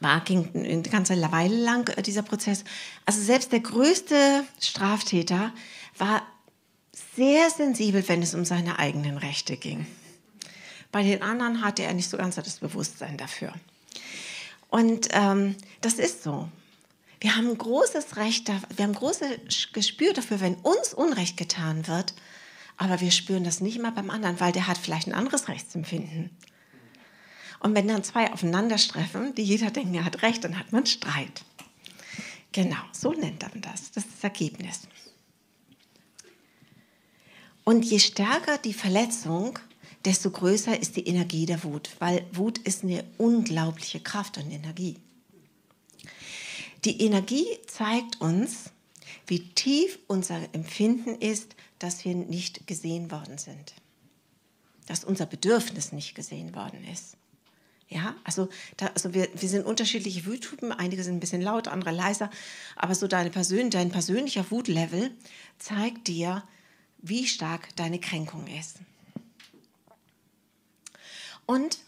War, 0.00 0.20
ging 0.20 0.50
eine 0.54 0.82
ganze 0.82 1.20
Weile 1.32 1.56
lang 1.56 1.88
äh, 1.96 2.02
dieser 2.02 2.22
Prozess. 2.22 2.64
Also 3.06 3.20
selbst 3.22 3.52
der 3.52 3.60
größte 3.60 4.44
Straftäter 4.60 5.52
war 5.98 6.22
sehr 7.16 7.50
sensibel, 7.50 8.06
wenn 8.08 8.22
es 8.22 8.34
um 8.34 8.44
seine 8.44 8.78
eigenen 8.78 9.18
Rechte 9.18 9.56
ging. 9.56 9.86
Bei 10.92 11.02
den 11.02 11.22
anderen 11.22 11.62
hatte 11.62 11.82
er 11.84 11.94
nicht 11.94 12.10
so 12.10 12.16
ganz 12.16 12.36
das 12.36 12.58
Bewusstsein 12.58 13.16
dafür. 13.16 13.52
Und 14.68 15.08
ähm, 15.12 15.56
das 15.80 15.94
ist 15.94 16.22
so. 16.22 16.48
Wir 17.20 17.36
haben 17.36 17.56
großes 17.56 18.16
Recht, 18.16 18.48
wir 18.48 18.84
haben 18.84 18.94
großes 18.94 19.68
Gespür 19.72 20.14
dafür, 20.14 20.40
wenn 20.40 20.54
uns 20.56 20.94
Unrecht 20.94 21.36
getan 21.36 21.86
wird, 21.86 22.14
aber 22.78 23.00
wir 23.00 23.10
spüren 23.10 23.44
das 23.44 23.60
nicht 23.60 23.76
immer 23.76 23.92
beim 23.92 24.08
anderen, 24.08 24.40
weil 24.40 24.52
der 24.52 24.66
hat 24.66 24.78
vielleicht 24.78 25.06
ein 25.06 25.14
anderes 25.14 25.48
Rechtsempfinden. 25.48 26.30
Und 27.60 27.74
wenn 27.74 27.86
dann 27.88 28.02
zwei 28.02 28.32
aufeinandertreffen, 28.32 29.34
die 29.34 29.42
jeder 29.42 29.70
denkt, 29.70 29.94
er 29.94 30.06
hat 30.06 30.22
Recht, 30.22 30.44
dann 30.44 30.58
hat 30.58 30.72
man 30.72 30.86
Streit. 30.86 31.42
Genau, 32.52 32.80
so 32.92 33.12
nennt 33.12 33.42
man 33.42 33.60
das. 33.60 33.92
Das 33.92 34.04
ist 34.04 34.14
das 34.14 34.24
Ergebnis. 34.24 34.88
Und 37.64 37.84
je 37.84 37.98
stärker 37.98 38.56
die 38.56 38.72
Verletzung, 38.72 39.58
desto 40.06 40.30
größer 40.30 40.80
ist 40.80 40.96
die 40.96 41.06
Energie 41.06 41.44
der 41.44 41.62
Wut, 41.62 41.90
weil 41.98 42.26
Wut 42.32 42.56
ist 42.58 42.82
eine 42.82 43.04
unglaubliche 43.18 44.00
Kraft 44.00 44.38
und 44.38 44.50
Energie. 44.50 44.96
Die 46.84 47.02
Energie 47.02 47.46
zeigt 47.66 48.20
uns, 48.20 48.70
wie 49.26 49.40
tief 49.40 49.98
unser 50.06 50.40
Empfinden 50.54 51.16
ist, 51.16 51.54
dass 51.78 52.04
wir 52.04 52.14
nicht 52.14 52.66
gesehen 52.66 53.10
worden 53.10 53.38
sind. 53.38 53.74
Dass 54.86 55.04
unser 55.04 55.26
Bedürfnis 55.26 55.92
nicht 55.92 56.14
gesehen 56.14 56.54
worden 56.54 56.84
ist. 56.90 57.16
Ja, 57.88 58.14
also, 58.22 58.48
da, 58.76 58.86
also 58.86 59.14
wir, 59.14 59.28
wir 59.34 59.48
sind 59.48 59.66
unterschiedliche 59.66 60.24
Wuttypen, 60.24 60.72
einige 60.72 61.02
sind 61.02 61.16
ein 61.16 61.20
bisschen 61.20 61.42
laut, 61.42 61.66
andere 61.66 61.90
leiser, 61.90 62.30
aber 62.76 62.94
so 62.94 63.08
deine 63.08 63.30
Persön 63.30 63.68
dein 63.68 63.90
persönlicher 63.90 64.48
Wutlevel 64.50 65.10
zeigt 65.58 66.06
dir, 66.06 66.44
wie 66.98 67.26
stark 67.26 67.74
deine 67.76 67.98
Kränkung 67.98 68.46
ist. 68.46 68.78
Und 71.46 71.78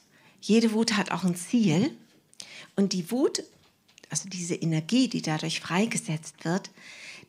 jede 0.41 0.73
Wut 0.73 0.97
hat 0.97 1.13
auch 1.13 1.23
ein 1.23 1.37
Ziel 1.37 1.97
und 2.75 2.93
die 2.93 3.13
Wut 3.13 3.45
also 4.12 4.28
diese 4.28 4.54
Energie, 4.54 5.09
die 5.09 5.23
dadurch 5.23 5.61
freigesetzt 5.61 6.45
wird, 6.45 6.71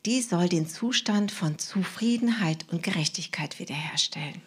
die 0.04 0.20
soll 0.20 0.50
den 0.50 0.68
Zustand 0.68 1.32
von 1.32 1.58
Zufriedenheit 1.58 2.66
und 2.70 2.82
Gerechtigkeit 2.82 3.58
wiederherstellen. 3.58 4.42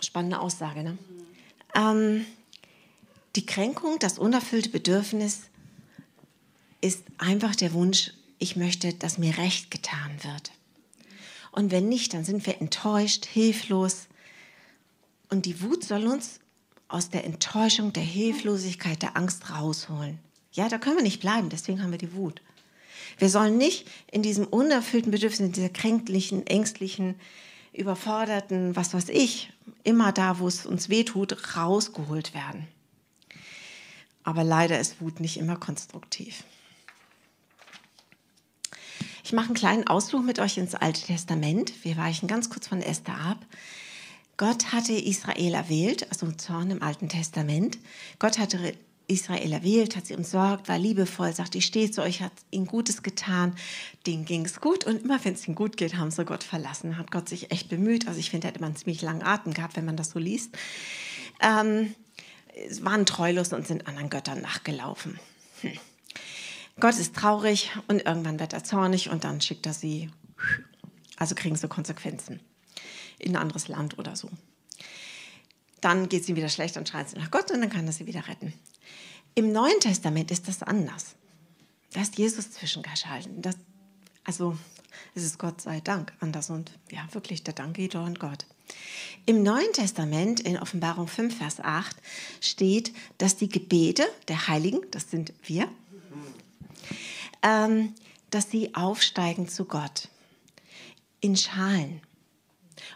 Spannende 0.00 0.40
Aussage, 0.40 0.82
ne? 0.82 0.98
Ähm, 1.74 2.24
die 3.36 3.44
Kränkung, 3.44 3.98
das 3.98 4.18
unerfüllte 4.18 4.70
Bedürfnis 4.70 5.42
ist 6.80 7.04
einfach 7.18 7.54
der 7.54 7.74
Wunsch, 7.74 8.12
ich 8.38 8.56
möchte, 8.56 8.94
dass 8.94 9.18
mir 9.18 9.36
Recht 9.36 9.70
getan 9.70 10.10
wird. 10.24 10.52
Und 11.50 11.70
wenn 11.70 11.88
nicht, 11.88 12.14
dann 12.14 12.24
sind 12.24 12.46
wir 12.46 12.60
enttäuscht, 12.62 13.26
hilflos. 13.26 14.06
Und 15.28 15.44
die 15.44 15.60
Wut 15.60 15.84
soll 15.84 16.06
uns 16.06 16.40
aus 16.92 17.10
der 17.10 17.24
Enttäuschung, 17.24 17.92
der 17.92 18.02
Hilflosigkeit, 18.02 19.02
der 19.02 19.16
Angst 19.16 19.50
rausholen. 19.50 20.18
Ja, 20.52 20.68
da 20.68 20.78
können 20.78 20.96
wir 20.96 21.02
nicht 21.02 21.20
bleiben, 21.20 21.48
deswegen 21.48 21.82
haben 21.82 21.92
wir 21.92 21.98
die 21.98 22.14
Wut. 22.14 22.42
Wir 23.18 23.28
sollen 23.28 23.56
nicht 23.56 23.86
in 24.10 24.22
diesem 24.22 24.46
unerfüllten 24.46 25.10
Bedürfnis, 25.10 25.40
in 25.40 25.52
dieser 25.52 25.68
kränklichen, 25.68 26.46
ängstlichen, 26.46 27.14
überforderten, 27.72 28.76
was 28.76 28.92
weiß 28.92 29.08
ich, 29.08 29.50
immer 29.82 30.12
da, 30.12 30.38
wo 30.38 30.46
es 30.46 30.66
uns 30.66 30.88
wehtut, 30.88 31.56
rausgeholt 31.56 32.34
werden. 32.34 32.68
Aber 34.24 34.44
leider 34.44 34.78
ist 34.78 35.00
Wut 35.00 35.20
nicht 35.20 35.38
immer 35.38 35.56
konstruktiv. 35.56 36.44
Ich 39.24 39.32
mache 39.32 39.46
einen 39.46 39.54
kleinen 39.54 39.86
Ausflug 39.86 40.24
mit 40.24 40.38
euch 40.38 40.58
ins 40.58 40.74
Alte 40.74 41.00
Testament. 41.00 41.72
Wir 41.84 41.96
weichen 41.96 42.28
ganz 42.28 42.50
kurz 42.50 42.68
von 42.68 42.82
Esther 42.82 43.16
ab. 43.16 43.38
Gott 44.42 44.72
hatte 44.72 44.92
Israel 44.92 45.54
erwählt, 45.54 46.10
also 46.10 46.28
Zorn 46.32 46.72
im 46.72 46.82
Alten 46.82 47.08
Testament. 47.08 47.78
Gott 48.18 48.40
hatte 48.40 48.74
Israel 49.06 49.52
erwählt, 49.52 49.94
hat 49.94 50.06
sie 50.06 50.16
umsorgt, 50.16 50.68
war 50.68 50.80
liebevoll, 50.80 51.32
sagt, 51.32 51.54
ich 51.54 51.64
stehe 51.64 51.92
zu 51.92 52.02
euch, 52.02 52.22
hat 52.22 52.32
ihnen 52.50 52.66
Gutes 52.66 53.04
getan, 53.04 53.54
denen 54.04 54.24
ging 54.24 54.44
es 54.44 54.60
gut 54.60 54.84
und 54.84 55.04
immer 55.04 55.24
wenn 55.24 55.34
es 55.34 55.46
ihnen 55.46 55.54
gut 55.54 55.76
geht, 55.76 55.96
haben 55.96 56.10
sie 56.10 56.24
Gott 56.24 56.42
verlassen. 56.42 56.98
Hat 56.98 57.12
Gott 57.12 57.28
sich 57.28 57.52
echt 57.52 57.68
bemüht. 57.68 58.08
Also 58.08 58.18
ich 58.18 58.30
finde, 58.30 58.48
hätte 58.48 58.58
man 58.58 58.70
einen 58.70 58.76
ziemlich 58.76 59.00
langen 59.00 59.22
Atem 59.22 59.54
gehabt, 59.54 59.76
wenn 59.76 59.84
man 59.84 59.96
das 59.96 60.10
so 60.10 60.18
liest. 60.18 60.50
Ähm, 61.40 61.94
waren 62.80 63.06
treulos 63.06 63.52
und 63.52 63.68
sind 63.68 63.86
anderen 63.86 64.10
Göttern 64.10 64.40
nachgelaufen. 64.40 65.20
Hm. 65.60 65.78
Gott 66.80 66.98
ist 66.98 67.14
traurig 67.14 67.70
und 67.86 68.04
irgendwann 68.04 68.40
wird 68.40 68.54
er 68.54 68.64
zornig 68.64 69.08
und 69.08 69.22
dann 69.22 69.40
schickt 69.40 69.66
er 69.66 69.72
sie, 69.72 70.10
also 71.16 71.36
kriegen 71.36 71.54
sie 71.54 71.68
Konsequenzen 71.68 72.40
in 73.22 73.36
ein 73.36 73.42
anderes 73.42 73.68
Land 73.68 73.98
oder 73.98 74.16
so. 74.16 74.28
Dann 75.80 76.08
geht 76.08 76.22
es 76.22 76.28
ihm 76.28 76.36
wieder 76.36 76.48
schlecht 76.48 76.76
und 76.76 76.88
schreit 76.88 77.08
sie 77.08 77.16
nach 77.16 77.30
Gott 77.30 77.50
und 77.50 77.60
dann 77.60 77.70
kann 77.70 77.86
er 77.86 77.92
sie 77.92 78.06
wieder 78.06 78.28
retten. 78.28 78.52
Im 79.34 79.52
Neuen 79.52 79.80
Testament 79.80 80.30
ist 80.30 80.46
das 80.46 80.62
anders. 80.62 81.14
Da 81.92 82.02
ist 82.02 82.18
Jesus 82.18 82.50
zwischengeschalten. 82.52 83.42
Das, 83.42 83.56
also 84.24 84.56
es 85.14 85.24
ist 85.24 85.38
Gott 85.38 85.60
sei 85.60 85.80
Dank 85.80 86.12
anders 86.20 86.50
und 86.50 86.72
ja, 86.90 87.06
wirklich 87.12 87.42
der 87.42 87.54
Dank 87.54 87.76
geht 87.76 87.96
an 87.96 88.14
Gott. 88.14 88.46
Im 89.26 89.42
Neuen 89.42 89.72
Testament, 89.72 90.40
in 90.40 90.58
Offenbarung 90.58 91.06
5, 91.06 91.36
Vers 91.36 91.60
8, 91.60 91.96
steht, 92.40 92.92
dass 93.18 93.36
die 93.36 93.48
Gebete 93.48 94.04
der 94.28 94.48
Heiligen, 94.48 94.80
das 94.90 95.10
sind 95.10 95.32
wir, 95.44 95.68
ähm, 97.42 97.94
dass 98.30 98.50
sie 98.50 98.74
aufsteigen 98.74 99.48
zu 99.48 99.64
Gott 99.64 100.08
in 101.20 101.36
Schalen. 101.36 102.00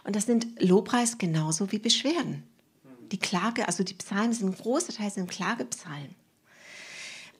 Und 0.03 0.15
das 0.15 0.25
sind 0.25 0.47
Lobpreis 0.61 1.17
genauso 1.17 1.71
wie 1.71 1.79
Beschwerden. 1.79 2.43
Die 3.11 3.19
Klage, 3.19 3.67
also 3.67 3.83
die 3.83 3.93
Psalmen 3.93 4.33
sind 4.33 4.49
ein 4.49 4.57
großer 4.57 4.93
Teil 4.93 5.11
sind 5.11 5.29
Klagepsalmen. 5.29 6.15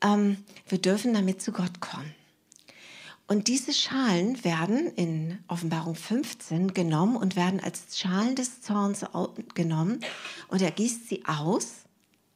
Ähm, 0.01 0.37
wir 0.67 0.77
dürfen 0.77 1.13
damit 1.13 1.41
zu 1.41 1.51
Gott 1.51 1.79
kommen. 1.79 2.13
Und 3.27 3.49
diese 3.49 3.73
Schalen 3.73 4.41
werden 4.45 4.87
in 4.95 5.39
Offenbarung 5.49 5.95
15 5.95 6.73
genommen 6.73 7.17
und 7.17 7.35
werden 7.35 7.59
als 7.59 7.99
Schalen 7.99 8.35
des 8.35 8.61
Zorns 8.61 9.05
genommen 9.53 9.99
und 10.47 10.61
er 10.61 10.71
gießt 10.71 11.09
sie 11.09 11.25
aus, 11.25 11.83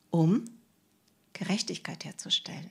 um 0.09 0.43
Gerechtigkeit 1.31 2.03
herzustellen. 2.03 2.69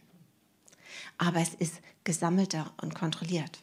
Aber 1.17 1.41
es 1.41 1.55
ist 1.55 1.81
gesammelter 2.05 2.73
und 2.83 2.95
kontrolliert. 2.95 3.59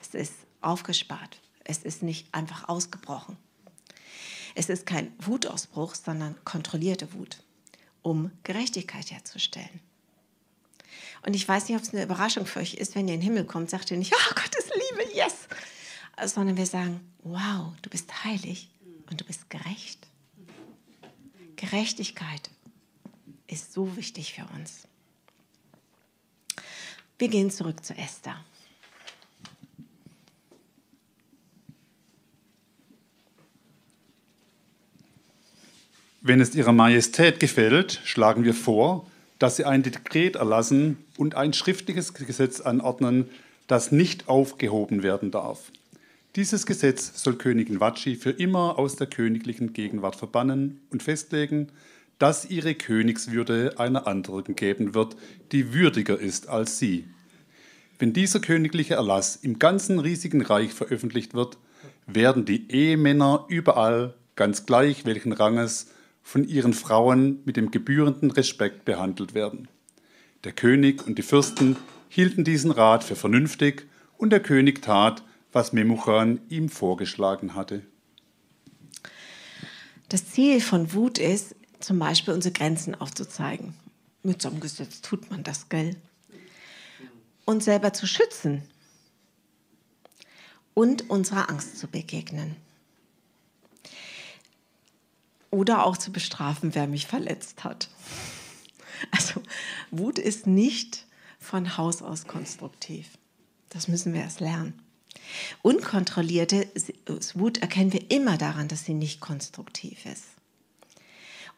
Es 0.00 0.14
ist 0.14 0.34
aufgespart. 0.60 1.40
Es 1.70 1.84
ist 1.84 2.02
nicht 2.02 2.34
einfach 2.34 2.68
ausgebrochen. 2.68 3.36
Es 4.56 4.68
ist 4.68 4.86
kein 4.86 5.12
Wutausbruch, 5.20 5.94
sondern 5.94 6.34
kontrollierte 6.44 7.12
Wut, 7.12 7.44
um 8.02 8.32
Gerechtigkeit 8.42 9.12
herzustellen. 9.12 9.80
Und 11.24 11.34
ich 11.34 11.46
weiß 11.46 11.68
nicht, 11.68 11.76
ob 11.76 11.84
es 11.84 11.94
eine 11.94 12.02
Überraschung 12.02 12.44
für 12.44 12.58
euch 12.58 12.74
ist, 12.74 12.96
wenn 12.96 13.06
ihr 13.06 13.14
in 13.14 13.20
den 13.20 13.24
Himmel 13.24 13.44
kommt, 13.44 13.70
sagt 13.70 13.92
ihr 13.92 13.98
nicht, 13.98 14.12
oh 14.30 14.34
Gottes 14.34 14.68
Liebe, 14.74 15.14
yes, 15.14 15.46
sondern 16.24 16.56
wir 16.56 16.66
sagen, 16.66 17.08
wow, 17.22 17.72
du 17.82 17.88
bist 17.88 18.24
heilig 18.24 18.68
und 19.08 19.20
du 19.20 19.24
bist 19.24 19.48
gerecht. 19.48 20.08
Gerechtigkeit 21.54 22.50
ist 23.46 23.72
so 23.72 23.96
wichtig 23.96 24.34
für 24.34 24.46
uns. 24.56 24.88
Wir 27.16 27.28
gehen 27.28 27.52
zurück 27.52 27.84
zu 27.84 27.94
Esther. 27.94 28.44
Wenn 36.22 36.42
es 36.42 36.54
Ihrer 36.54 36.72
Majestät 36.72 37.40
gefällt, 37.40 38.00
schlagen 38.04 38.44
wir 38.44 38.52
vor, 38.52 39.06
dass 39.38 39.56
sie 39.56 39.64
ein 39.64 39.82
Dekret 39.82 40.36
erlassen 40.36 40.98
und 41.16 41.34
ein 41.34 41.54
schriftliches 41.54 42.12
Gesetz 42.12 42.60
anordnen, 42.60 43.30
das 43.68 43.90
nicht 43.90 44.28
aufgehoben 44.28 45.02
werden 45.02 45.30
darf. 45.30 45.72
Dieses 46.36 46.66
Gesetz 46.66 47.22
soll 47.22 47.36
Königin 47.36 47.78
Vatschi 47.78 48.16
für 48.16 48.30
immer 48.32 48.78
aus 48.78 48.96
der 48.96 49.06
königlichen 49.06 49.72
Gegenwart 49.72 50.14
verbannen 50.14 50.82
und 50.90 51.02
festlegen, 51.02 51.68
dass 52.18 52.50
ihre 52.50 52.74
Königswürde 52.74 53.78
einer 53.78 54.06
anderen 54.06 54.54
geben 54.56 54.92
wird, 54.92 55.16
die 55.52 55.72
würdiger 55.72 56.20
ist 56.20 56.50
als 56.50 56.78
sie. 56.78 57.06
Wenn 57.98 58.12
dieser 58.12 58.40
königliche 58.40 58.94
Erlass 58.94 59.36
im 59.36 59.58
ganzen 59.58 59.98
riesigen 59.98 60.42
Reich 60.42 60.74
veröffentlicht 60.74 61.32
wird, 61.32 61.56
werden 62.06 62.44
die 62.44 62.70
Ehemänner 62.70 63.46
überall, 63.48 64.12
ganz 64.36 64.66
gleich 64.66 65.06
welchen 65.06 65.32
Ranges, 65.32 65.86
von 66.30 66.46
ihren 66.46 66.74
Frauen 66.74 67.40
mit 67.44 67.56
dem 67.56 67.72
gebührenden 67.72 68.30
Respekt 68.30 68.84
behandelt 68.84 69.34
werden. 69.34 69.66
Der 70.44 70.52
König 70.52 71.04
und 71.04 71.18
die 71.18 71.24
Fürsten 71.24 71.74
hielten 72.08 72.44
diesen 72.44 72.70
Rat 72.70 73.02
für 73.02 73.16
vernünftig 73.16 73.88
und 74.16 74.30
der 74.30 74.38
König 74.38 74.80
tat, 74.80 75.24
was 75.50 75.72
Memuchan 75.72 76.40
ihm 76.48 76.68
vorgeschlagen 76.68 77.56
hatte. 77.56 77.82
Das 80.08 80.30
Ziel 80.30 80.60
von 80.60 80.92
Wut 80.92 81.18
ist, 81.18 81.56
zum 81.80 81.98
Beispiel 81.98 82.32
unsere 82.32 82.52
Grenzen 82.52 82.94
aufzuzeigen. 82.94 83.74
Mit 84.22 84.40
so 84.40 84.50
einem 84.50 84.60
Gesetz 84.60 85.00
tut 85.00 85.32
man 85.32 85.42
das, 85.42 85.68
gell? 85.68 85.96
Uns 87.44 87.64
selber 87.64 87.92
zu 87.92 88.06
schützen 88.06 88.62
und 90.74 91.10
unserer 91.10 91.50
Angst 91.50 91.76
zu 91.76 91.88
begegnen. 91.88 92.54
Oder 95.50 95.84
auch 95.84 95.96
zu 95.96 96.12
bestrafen, 96.12 96.74
wer 96.74 96.86
mich 96.86 97.06
verletzt 97.06 97.64
hat. 97.64 97.88
Also 99.10 99.42
Wut 99.90 100.18
ist 100.18 100.46
nicht 100.46 101.06
von 101.38 101.76
Haus 101.76 102.02
aus 102.02 102.26
konstruktiv. 102.26 103.08
Das 103.70 103.88
müssen 103.88 104.12
wir 104.12 104.20
erst 104.20 104.40
lernen. 104.40 104.78
Unkontrollierte 105.62 106.68
Wut 107.34 107.58
erkennen 107.58 107.92
wir 107.92 108.10
immer 108.10 108.36
daran, 108.36 108.68
dass 108.68 108.84
sie 108.84 108.94
nicht 108.94 109.20
konstruktiv 109.20 110.06
ist. 110.06 110.24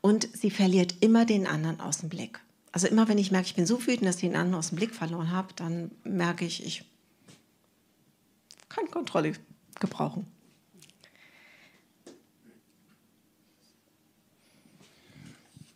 Und 0.01 0.29
sie 0.37 0.51
verliert 0.51 0.97
immer 1.01 1.25
den 1.25 1.47
anderen 1.47 1.81
aus 1.81 1.99
dem 1.99 2.09
Blick. 2.09 2.41
Also 2.73 2.87
immer 2.87 3.09
wenn 3.09 3.19
ich 3.19 3.31
merke, 3.31 3.47
ich 3.47 3.55
bin 3.55 3.67
so 3.67 3.87
wütend, 3.87 4.07
dass 4.07 4.17
ich 4.17 4.23
den 4.23 4.37
anderen 4.37 4.59
aus 4.59 4.71
dem 4.71 4.77
Blick 4.77 4.95
verloren 4.95 5.31
habe, 5.31 5.53
dann 5.55 5.91
merke 6.05 6.45
ich, 6.45 6.65
ich 6.65 6.85
kann 8.69 8.91
Kontrolle 8.91 9.35
gebrauchen. 9.79 10.27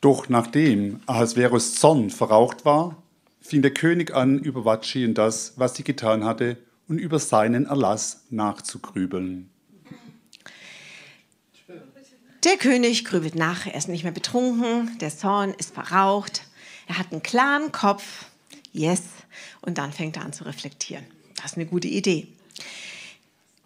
Doch 0.01 0.29
nachdem 0.29 1.01
Ahasverus 1.07 1.75
Zorn 1.75 2.11
verraucht 2.11 2.65
war, 2.65 3.03
fing 3.41 3.63
der 3.63 3.73
König 3.73 4.15
an, 4.15 4.39
über 4.39 4.65
Vatschi 4.65 5.05
und 5.05 5.15
das, 5.15 5.55
was 5.57 5.75
sie 5.75 5.85
getan 5.85 6.25
hatte, 6.25 6.59
und 6.89 6.99
über 6.99 7.19
seinen 7.19 7.67
Erlass 7.67 8.25
nachzugrübeln. 8.31 9.51
Der 12.45 12.57
König 12.59 13.05
grübelt 13.05 13.35
nach, 13.35 13.67
er 13.67 13.75
ist 13.75 13.89
nicht 13.89 14.05
mehr 14.05 14.13
betrunken, 14.13 14.97
der 15.01 15.11
Zorn 15.11 15.53
ist 15.59 15.75
verraucht, 15.75 16.43
er 16.87 16.99
hat 16.99 17.11
einen 17.11 17.23
klaren 17.23 17.73
Kopf, 17.73 18.27
yes, 18.73 19.03
und 19.63 19.79
dann 19.79 19.93
fängt 19.93 20.17
er 20.17 20.25
an 20.25 20.33
zu 20.33 20.45
reflektieren. 20.45 21.05
Das 21.37 21.53
ist 21.53 21.57
eine 21.57 21.67
gute 21.67 21.89
Idee. 21.89 22.29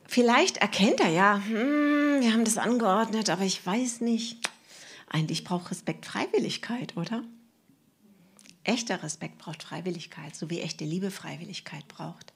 Vielleicht 0.06 0.56
erkennt 0.56 1.00
er 1.00 1.10
ja, 1.10 1.42
hm, 1.46 2.20
wir 2.20 2.32
haben 2.32 2.44
das 2.44 2.56
angeordnet, 2.56 3.28
aber 3.28 3.42
ich 3.42 3.64
weiß 3.64 4.00
nicht. 4.00 4.38
Eigentlich 5.10 5.42
braucht 5.42 5.70
Respekt 5.72 6.06
Freiwilligkeit, 6.06 6.96
oder? 6.96 7.24
Echter 8.62 9.02
Respekt 9.02 9.38
braucht 9.38 9.64
Freiwilligkeit, 9.64 10.36
so 10.36 10.48
wie 10.50 10.60
echte 10.60 10.84
Liebe 10.84 11.10
Freiwilligkeit 11.10 11.86
braucht. 11.88 12.32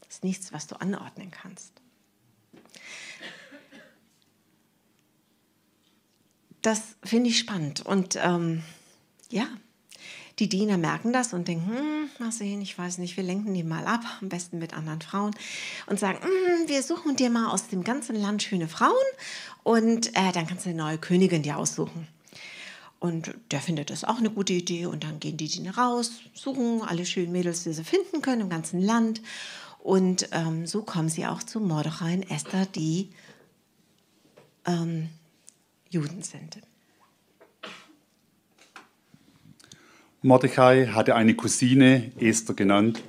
Das 0.00 0.14
ist 0.14 0.24
nichts, 0.24 0.52
was 0.52 0.68
du 0.68 0.76
anordnen 0.76 1.32
kannst. 1.32 1.72
Das 6.62 6.94
finde 7.02 7.30
ich 7.30 7.38
spannend. 7.40 7.80
Und 7.80 8.16
ähm, 8.22 8.62
ja, 9.28 9.48
die 10.38 10.48
Diener 10.48 10.78
merken 10.78 11.12
das 11.12 11.32
und 11.32 11.48
denken, 11.48 11.68
hm, 11.68 12.10
mal 12.18 12.32
sehen, 12.32 12.60
ich 12.62 12.76
weiß 12.76 12.98
nicht, 12.98 13.16
wir 13.16 13.24
lenken 13.24 13.52
die 13.54 13.62
mal 13.62 13.86
ab, 13.86 14.00
am 14.20 14.28
besten 14.28 14.58
mit 14.58 14.74
anderen 14.74 15.00
Frauen 15.00 15.34
und 15.86 15.98
sagen, 15.98 16.18
hm, 16.22 16.68
wir 16.68 16.82
suchen 16.82 17.16
dir 17.16 17.30
mal 17.30 17.50
aus 17.50 17.68
dem 17.68 17.84
ganzen 17.84 18.16
Land 18.16 18.42
schöne 18.42 18.68
Frauen 18.68 18.92
und 19.62 20.08
äh, 20.16 20.32
dann 20.32 20.46
kannst 20.46 20.64
du 20.64 20.70
eine 20.70 20.78
neue 20.78 20.98
Königin 20.98 21.42
dir 21.42 21.58
aussuchen. 21.58 22.08
Und 22.98 23.34
der 23.50 23.60
findet 23.60 23.90
das 23.90 24.04
auch 24.04 24.18
eine 24.18 24.30
gute 24.30 24.52
Idee 24.52 24.86
und 24.86 25.02
dann 25.02 25.18
gehen 25.18 25.36
die 25.36 25.48
Diener 25.48 25.76
raus, 25.76 26.12
suchen 26.34 26.82
alle 26.82 27.04
schönen 27.04 27.32
Mädels, 27.32 27.64
die 27.64 27.72
sie 27.72 27.84
finden 27.84 28.22
können 28.22 28.42
im 28.42 28.48
ganzen 28.48 28.80
Land 28.80 29.20
und 29.80 30.28
ähm, 30.30 30.66
so 30.66 30.82
kommen 30.82 31.08
sie 31.08 31.26
auch 31.26 31.42
zu 31.42 31.58
Mordechai 31.58 32.14
und 32.14 32.30
Esther, 32.30 32.66
die 32.66 33.10
ähm, 34.64 35.08
Juden 35.90 36.22
sind. 36.22 36.58
Mordechai 40.22 40.86
hatte 40.86 41.14
eine 41.14 41.34
Cousine, 41.34 42.12
Esther 42.18 42.54
genannt. 42.54 43.02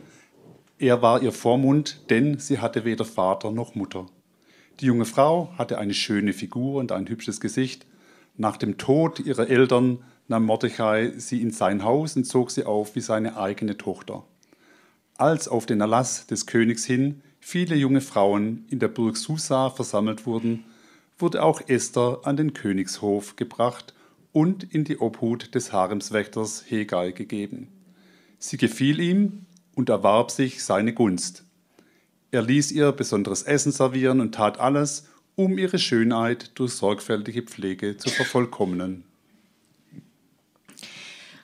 Er 0.79 1.01
war 1.01 1.21
ihr 1.21 1.31
Vormund, 1.31 2.09
denn 2.09 2.39
sie 2.39 2.59
hatte 2.59 2.85
weder 2.85 3.05
Vater 3.05 3.51
noch 3.51 3.75
Mutter. 3.75 4.07
Die 4.79 4.85
junge 4.87 5.05
Frau 5.05 5.53
hatte 5.57 5.77
eine 5.77 5.93
schöne 5.93 6.33
Figur 6.33 6.79
und 6.79 6.91
ein 6.91 7.07
hübsches 7.07 7.39
Gesicht. 7.39 7.85
Nach 8.35 8.57
dem 8.57 8.77
Tod 8.77 9.19
ihrer 9.19 9.49
Eltern 9.49 9.99
nahm 10.27 10.45
Mordechai 10.45 11.13
sie 11.17 11.41
in 11.41 11.51
sein 11.51 11.83
Haus 11.83 12.15
und 12.15 12.25
zog 12.25 12.51
sie 12.51 12.65
auf 12.65 12.95
wie 12.95 13.01
seine 13.01 13.37
eigene 13.37 13.77
Tochter 13.77 14.25
als 15.17 15.47
auf 15.47 15.65
den 15.65 15.81
Erlass 15.81 16.27
des 16.27 16.45
Königs 16.45 16.85
hin 16.85 17.21
viele 17.39 17.75
junge 17.75 18.01
Frauen 18.01 18.65
in 18.69 18.79
der 18.79 18.87
Burg 18.87 19.17
Susa 19.17 19.69
versammelt 19.69 20.25
wurden, 20.25 20.65
wurde 21.17 21.43
auch 21.43 21.61
Esther 21.67 22.21
an 22.23 22.37
den 22.37 22.53
Königshof 22.53 23.35
gebracht 23.35 23.93
und 24.33 24.63
in 24.63 24.83
die 24.83 24.99
Obhut 24.99 25.55
des 25.55 25.71
Haremswächters 25.71 26.65
Hegai 26.67 27.11
gegeben. 27.11 27.69
Sie 28.39 28.57
gefiel 28.57 28.99
ihm 28.99 29.45
und 29.75 29.89
erwarb 29.89 30.31
sich 30.31 30.63
seine 30.63 30.93
Gunst. 30.93 31.45
Er 32.31 32.41
ließ 32.41 32.71
ihr 32.71 32.91
besonderes 32.91 33.43
Essen 33.43 33.71
servieren 33.71 34.19
und 34.19 34.35
tat 34.35 34.59
alles, 34.59 35.07
um 35.35 35.57
ihre 35.57 35.79
Schönheit 35.79 36.51
durch 36.55 36.73
sorgfältige 36.73 37.43
Pflege 37.43 37.95
zu 37.97 38.09
vervollkommnen. 38.09 39.03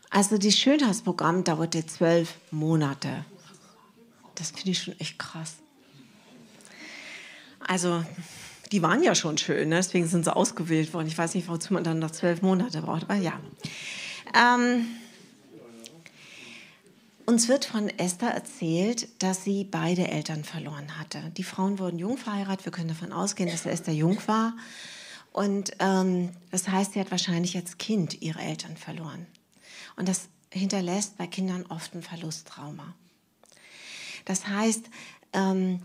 Also 0.10 0.38
das 0.38 0.58
Schönheitsprogramm 0.58 1.44
dauerte 1.44 1.86
zwölf 1.86 2.36
Monate. 2.52 3.26
Das 4.36 4.52
finde 4.52 4.72
ich 4.72 4.82
schon 4.82 5.00
echt 5.00 5.20
krass. 5.20 5.58
Also, 7.60 8.04
die 8.72 8.82
waren 8.82 9.04
ja 9.04 9.16
schon 9.16 9.38
schön, 9.38 9.70
ne? 9.70 9.76
deswegen 9.78 10.08
sind 10.08 10.26
sie 10.26 10.36
ausgewählt 10.36 10.94
worden. 10.94 11.08
Ich 11.08 11.18
weiß 11.18 11.36
nicht, 11.36 11.48
wozu 11.48 11.74
man 11.74 11.84
dann 11.84 12.00
noch 12.00 12.12
zwölf 12.12 12.42
Monate 12.42 12.82
braucht, 12.82 13.04
aber 13.04 13.16
ja. 13.16 13.40
Ähm, 14.36 14.86
uns 17.26 17.48
wird 17.48 17.66
von 17.66 17.90
Esther 17.90 18.32
erzählt, 18.32 19.08
dass 19.22 19.44
sie 19.44 19.64
beide 19.64 20.08
Eltern 20.08 20.44
verloren 20.44 20.98
hatte. 21.00 21.32
Die 21.38 21.44
Frauen 21.44 21.78
wurden 21.78 22.00
jung 22.00 22.18
verheiratet. 22.18 22.66
Wir 22.66 22.72
können 22.72 22.88
davon 22.88 23.12
ausgehen, 23.12 23.50
dass 23.50 23.66
Esther 23.66 23.94
jung 23.94 24.20
war. 24.26 24.56
Und 25.32 25.72
ähm, 25.80 26.32
das 26.50 26.68
heißt, 26.68 26.94
sie 26.94 27.00
hat 27.00 27.12
wahrscheinlich 27.12 27.56
als 27.56 27.78
Kind 27.78 28.22
ihre 28.22 28.40
Eltern 28.40 28.76
verloren. 28.78 29.28
Und 29.96 30.10
das 30.10 30.28
hinterlässt 30.52 31.18
bei 31.18 31.28
Kindern 31.28 31.66
oft 31.70 31.94
ein 31.94 32.02
Verlusttrauma. 32.02 32.96
Das 34.26 34.48
heißt, 34.48 34.86
ähm, 35.34 35.82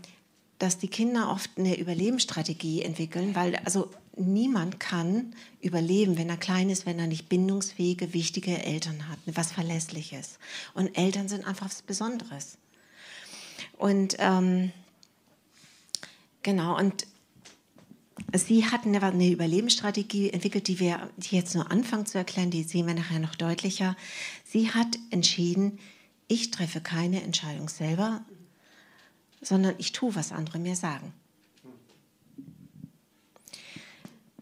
dass 0.59 0.77
die 0.77 0.87
Kinder 0.87 1.29
oft 1.29 1.49
eine 1.57 1.77
Überlebensstrategie 1.77 2.81
entwickeln, 2.81 3.35
weil 3.35 3.57
also 3.57 3.91
niemand 4.15 4.79
kann 4.79 5.35
überleben, 5.61 6.17
wenn 6.17 6.29
er 6.29 6.37
klein 6.37 6.69
ist, 6.69 6.85
wenn 6.85 6.99
er 6.99 7.07
nicht 7.07 7.27
bindungsfähige, 7.27 8.13
wichtige 8.13 8.63
Eltern 8.63 9.09
hat, 9.09 9.19
was 9.25 9.51
Verlässliches. 9.51 10.39
Und 10.73 10.97
Eltern 10.97 11.27
sind 11.27 11.45
einfach 11.45 11.65
was 11.65 11.81
Besonderes. 11.81 12.57
Und 13.77 14.15
ähm, 14.19 14.71
genau, 16.43 16.77
und 16.77 17.05
sie 18.33 18.65
hatten 18.65 18.95
eine 18.95 19.29
Überlebensstrategie 19.29 20.29
entwickelt, 20.29 20.67
die 20.67 20.79
wir 20.79 21.09
die 21.17 21.35
jetzt 21.35 21.55
nur 21.55 21.69
anfangen 21.71 22.05
zu 22.05 22.17
erklären, 22.17 22.51
die 22.51 22.63
sehen 22.63 22.87
wir 22.87 22.93
nachher 22.93 23.19
noch 23.19 23.35
deutlicher. 23.35 23.97
Sie 24.45 24.71
hat 24.71 24.97
entschieden, 25.09 25.79
ich 26.27 26.51
treffe 26.51 26.81
keine 26.81 27.21
Entscheidung 27.21 27.69
selber, 27.69 28.25
sondern 29.45 29.75
ich 29.77 29.91
tue, 29.91 30.15
was 30.15 30.31
andere 30.31 30.59
mir 30.59 30.75
sagen. 30.75 31.13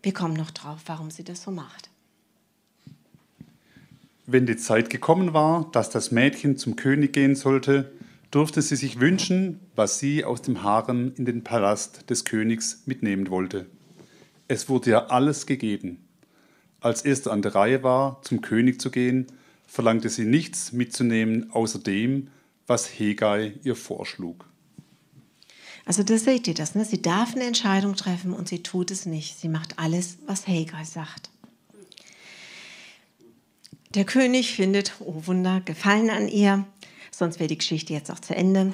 Wir 0.01 0.13
kommen 0.13 0.33
noch 0.33 0.51
drauf, 0.51 0.81
warum 0.85 1.11
sie 1.11 1.23
das 1.23 1.43
so 1.43 1.51
macht. 1.51 1.89
Wenn 4.25 4.45
die 4.45 4.57
Zeit 4.57 4.89
gekommen 4.89 5.33
war, 5.33 5.69
dass 5.71 5.89
das 5.89 6.11
Mädchen 6.11 6.57
zum 6.57 6.75
König 6.75 7.13
gehen 7.13 7.35
sollte, 7.35 7.91
durfte 8.31 8.61
sie 8.61 8.75
sich 8.75 8.99
wünschen, 8.99 9.59
was 9.75 9.99
sie 9.99 10.25
aus 10.25 10.41
dem 10.41 10.63
Harem 10.63 11.13
in 11.15 11.25
den 11.25 11.43
Palast 11.43 12.09
des 12.09 12.25
Königs 12.25 12.83
mitnehmen 12.85 13.29
wollte. 13.29 13.67
Es 14.47 14.69
wurde 14.69 14.89
ihr 14.89 15.11
alles 15.11 15.45
gegeben. 15.45 16.05
Als 16.79 17.03
Esther 17.05 17.31
an 17.31 17.41
der 17.41 17.55
Reihe 17.55 17.83
war, 17.83 18.21
zum 18.23 18.41
König 18.41 18.81
zu 18.81 18.91
gehen, 18.91 19.27
verlangte 19.67 20.09
sie 20.09 20.25
nichts 20.25 20.73
mitzunehmen 20.73 21.51
außer 21.51 21.79
dem, 21.79 22.29
was 22.67 22.87
Hegai 22.87 23.53
ihr 23.63 23.75
vorschlug. 23.75 24.45
Also 25.85 26.03
da 26.03 26.17
seht 26.17 26.47
ihr 26.47 26.53
das, 26.53 26.75
ne? 26.75 26.85
sie 26.85 27.01
darf 27.01 27.35
eine 27.35 27.43
Entscheidung 27.43 27.95
treffen 27.95 28.33
und 28.33 28.47
sie 28.47 28.63
tut 28.63 28.89
es 28.89 29.05
nicht. 29.05 29.37
Sie 29.37 29.49
macht 29.49 29.79
alles, 29.79 30.17
was 30.25 30.47
Hegai 30.47 30.85
sagt. 30.85 31.29
Der 33.93 34.05
König 34.05 34.53
findet, 34.53 34.93
oh 34.99 35.23
Wunder, 35.25 35.61
Gefallen 35.61 36.09
an 36.09 36.27
ihr, 36.27 36.65
sonst 37.11 37.39
wäre 37.39 37.49
die 37.49 37.57
Geschichte 37.57 37.93
jetzt 37.93 38.09
auch 38.09 38.19
zu 38.19 38.35
Ende, 38.35 38.73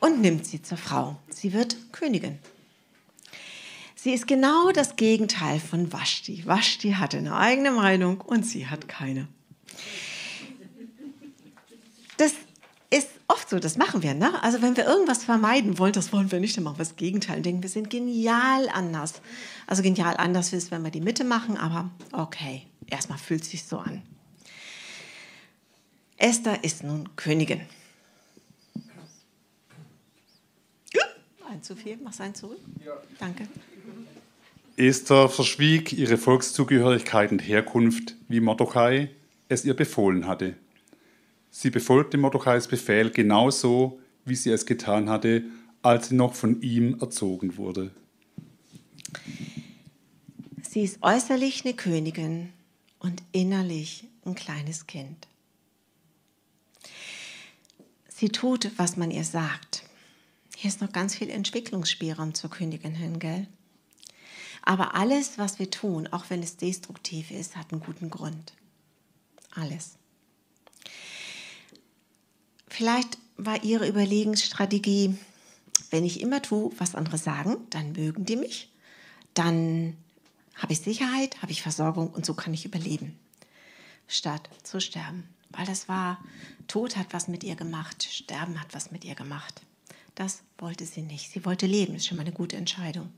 und 0.00 0.20
nimmt 0.20 0.46
sie 0.46 0.62
zur 0.62 0.78
Frau. 0.78 1.16
Sie 1.28 1.52
wird 1.52 1.76
Königin. 1.92 2.38
Sie 3.94 4.12
ist 4.12 4.26
genau 4.26 4.70
das 4.70 4.96
Gegenteil 4.96 5.58
von 5.58 5.92
Vashti. 5.92 6.46
Vashti 6.46 6.92
hatte 6.92 7.18
eine 7.18 7.36
eigene 7.36 7.72
Meinung 7.72 8.20
und 8.20 8.46
sie 8.46 8.66
hat 8.66 8.86
keine. 8.86 9.28
Das 12.16 12.34
oft 13.28 13.48
so, 13.48 13.58
das 13.58 13.76
machen 13.76 14.02
wir. 14.02 14.14
Ne? 14.14 14.42
Also 14.42 14.62
wenn 14.62 14.76
wir 14.76 14.84
irgendwas 14.84 15.24
vermeiden 15.24 15.78
wollen, 15.78 15.92
das 15.92 16.12
wollen 16.12 16.30
wir 16.30 16.40
nicht, 16.40 16.56
dann 16.56 16.64
machen 16.64 16.78
wir 16.78 16.84
das 16.84 16.96
Gegenteil 16.96 17.38
und 17.38 17.46
denken, 17.46 17.62
wir 17.62 17.70
sind 17.70 17.90
genial 17.90 18.68
anders. 18.68 19.20
Also 19.66 19.82
genial 19.82 20.16
anders 20.16 20.52
ist, 20.52 20.70
wenn 20.70 20.82
wir 20.82 20.90
die 20.90 21.00
Mitte 21.00 21.24
machen, 21.24 21.56
aber 21.56 21.90
okay, 22.12 22.62
erstmal 22.88 23.18
fühlt 23.18 23.42
es 23.42 23.50
sich 23.50 23.64
so 23.64 23.78
an. 23.78 24.02
Esther 26.16 26.62
ist 26.62 26.84
nun 26.84 27.08
Königin. 27.16 27.60
Ein 31.54 31.62
zu 31.62 31.76
viel, 31.76 31.98
mach 32.02 32.18
ein 32.18 32.34
zurück. 32.34 32.58
Ja. 32.84 32.94
Danke. 33.20 33.46
Esther 34.76 35.28
verschwieg 35.28 35.92
ihre 35.92 36.16
Volkszugehörigkeit 36.16 37.30
und 37.30 37.38
Herkunft, 37.38 38.16
wie 38.26 38.40
Mordechai 38.40 39.10
es 39.48 39.64
ihr 39.64 39.74
befohlen 39.74 40.26
hatte. 40.26 40.56
Sie 41.56 41.70
befolgte 41.70 42.18
Mordechais 42.18 42.66
Befehl 42.66 43.10
genauso, 43.10 44.00
wie 44.24 44.34
sie 44.34 44.50
es 44.50 44.66
getan 44.66 45.08
hatte, 45.08 45.44
als 45.82 46.08
sie 46.08 46.16
noch 46.16 46.34
von 46.34 46.60
ihm 46.62 46.98
erzogen 47.00 47.56
wurde. 47.56 47.92
Sie 50.68 50.82
ist 50.82 51.00
äußerlich 51.00 51.64
eine 51.64 51.74
Königin 51.74 52.52
und 52.98 53.22
innerlich 53.30 54.08
ein 54.24 54.34
kleines 54.34 54.88
Kind. 54.88 55.28
Sie 58.08 58.30
tut, 58.30 58.72
was 58.76 58.96
man 58.96 59.12
ihr 59.12 59.24
sagt. 59.24 59.84
Hier 60.56 60.68
ist 60.68 60.80
noch 60.80 60.90
ganz 60.90 61.14
viel 61.14 61.30
Entwicklungsspielraum 61.30 62.34
zur 62.34 62.50
Königin 62.50 62.96
hin, 62.96 63.20
gell? 63.20 63.46
Aber 64.62 64.96
alles, 64.96 65.38
was 65.38 65.60
wir 65.60 65.70
tun, 65.70 66.08
auch 66.08 66.30
wenn 66.30 66.42
es 66.42 66.56
destruktiv 66.56 67.30
ist, 67.30 67.54
hat 67.54 67.70
einen 67.70 67.80
guten 67.80 68.10
Grund. 68.10 68.54
Alles. 69.52 69.98
Vielleicht 72.74 73.18
war 73.36 73.62
Ihre 73.62 73.86
Überlegensstrategie, 73.86 75.16
wenn 75.92 76.04
ich 76.04 76.20
immer 76.20 76.42
tue, 76.42 76.72
was 76.76 76.96
andere 76.96 77.18
sagen, 77.18 77.58
dann 77.70 77.92
mögen 77.92 78.24
die 78.24 78.34
mich, 78.34 78.68
dann 79.32 79.96
habe 80.56 80.72
ich 80.72 80.80
Sicherheit, 80.80 81.40
habe 81.40 81.52
ich 81.52 81.62
Versorgung 81.62 82.08
und 82.08 82.26
so 82.26 82.34
kann 82.34 82.52
ich 82.52 82.64
überleben, 82.64 83.16
statt 84.08 84.50
zu 84.64 84.80
sterben. 84.80 85.28
Weil 85.50 85.66
das 85.66 85.88
war, 85.88 86.18
Tod 86.66 86.96
hat 86.96 87.06
was 87.12 87.28
mit 87.28 87.44
ihr 87.44 87.54
gemacht, 87.54 88.08
Sterben 88.10 88.60
hat 88.60 88.74
was 88.74 88.90
mit 88.90 89.04
ihr 89.04 89.14
gemacht. 89.14 89.62
Das 90.16 90.42
wollte 90.58 90.84
sie 90.84 91.02
nicht. 91.02 91.30
Sie 91.30 91.44
wollte 91.44 91.66
leben, 91.66 91.92
das 91.92 92.02
ist 92.02 92.08
schon 92.08 92.16
mal 92.16 92.24
eine 92.24 92.32
gute 92.32 92.56
Entscheidung. 92.56 93.08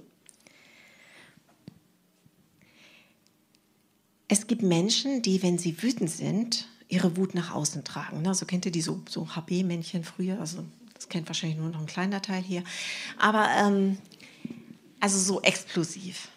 Es 4.29 4.49
gibt 4.49 4.61
Menschen, 4.61 5.23
die, 5.23 5.43
wenn 5.43 5.57
sie 5.57 5.83
wütend 5.83 6.11
sind, 6.11 6.69
ihre 6.89 7.17
Wut 7.17 7.35
nach 7.35 7.53
außen 7.53 7.85
tragen. 7.85 8.23
Ne? 8.23 8.35
So 8.35 8.47
kennt 8.47 8.67
ihr 8.67 8.73
die 8.73 8.83
so, 8.83 9.03
so 9.09 9.27
HB-Männchen 9.27 10.05
früher, 10.05 10.39
also 10.41 10.65
das 10.95 11.09
kennt 11.09 11.29
wahrscheinlich 11.29 11.59
nur 11.59 11.69
noch 11.69 11.81
ein 11.81 11.87
kleiner 11.87 12.23
Teil 12.23 12.43
hier. 12.43 12.63
Aber 13.19 13.49
ähm, 13.59 13.99
also 15.01 15.19
so 15.19 15.43
explosiv. 15.43 16.29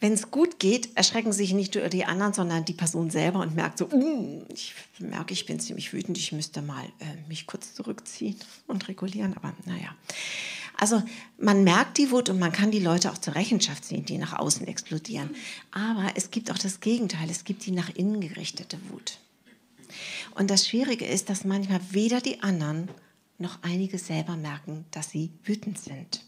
Wenn 0.00 0.12
es 0.12 0.30
gut 0.30 0.60
geht, 0.60 0.96
erschrecken 0.96 1.32
sich 1.32 1.52
nicht 1.52 1.74
nur 1.74 1.88
die 1.88 2.04
anderen, 2.04 2.32
sondern 2.32 2.64
die 2.64 2.72
Person 2.72 3.10
selber 3.10 3.40
und 3.40 3.56
merkt 3.56 3.78
so, 3.78 3.88
uh, 3.90 4.44
ich 4.54 4.74
merke, 5.00 5.32
ich 5.32 5.44
bin 5.44 5.58
ziemlich 5.58 5.92
wütend, 5.92 6.16
ich 6.16 6.30
müsste 6.30 6.62
mal 6.62 6.84
äh, 7.00 7.28
mich 7.28 7.46
kurz 7.46 7.74
zurückziehen 7.74 8.36
und 8.68 8.86
regulieren, 8.86 9.36
aber 9.36 9.54
naja. 9.64 9.96
Also 10.80 11.02
man 11.38 11.64
merkt 11.64 11.98
die 11.98 12.12
Wut 12.12 12.30
und 12.30 12.38
man 12.38 12.52
kann 12.52 12.70
die 12.70 12.78
Leute 12.78 13.10
auch 13.10 13.18
zur 13.18 13.34
Rechenschaft 13.34 13.84
ziehen, 13.84 14.04
die 14.04 14.16
nach 14.16 14.38
außen 14.38 14.66
explodieren. 14.68 15.30
Aber 15.72 16.12
es 16.14 16.30
gibt 16.30 16.52
auch 16.52 16.58
das 16.58 16.78
Gegenteil, 16.78 17.28
es 17.28 17.44
gibt 17.44 17.66
die 17.66 17.72
nach 17.72 17.90
innen 17.96 18.20
gerichtete 18.20 18.78
Wut. 18.88 19.18
Und 20.36 20.50
das 20.50 20.68
Schwierige 20.68 21.04
ist, 21.04 21.30
dass 21.30 21.44
manchmal 21.44 21.80
weder 21.90 22.20
die 22.20 22.44
anderen 22.44 22.88
noch 23.38 23.58
einige 23.62 23.98
selber 23.98 24.36
merken, 24.36 24.84
dass 24.92 25.10
sie 25.10 25.30
wütend 25.44 25.80
sind. 25.80 26.24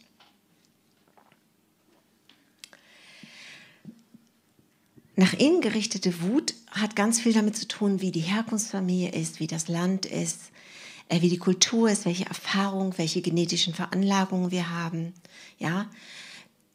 Nach 5.14 5.32
innen 5.34 5.60
gerichtete 5.60 6.22
Wut 6.22 6.54
hat 6.72 6.96
ganz 6.96 7.20
viel 7.20 7.34
damit 7.34 7.56
zu 7.56 7.68
tun, 7.68 8.00
wie 8.00 8.10
die 8.10 8.20
Herkunftsfamilie 8.20 9.12
ist, 9.12 9.38
wie 9.38 9.46
das 9.46 9.68
Land 9.68 10.06
ist, 10.06 10.50
wie 11.10 11.28
die 11.28 11.38
Kultur 11.38 11.90
ist, 11.90 12.04
welche 12.04 12.26
Erfahrungen, 12.26 12.96
welche 12.96 13.20
genetischen 13.20 13.74
Veranlagungen 13.74 14.50
wir 14.50 14.70
haben. 14.70 15.12
Ja, 15.58 15.90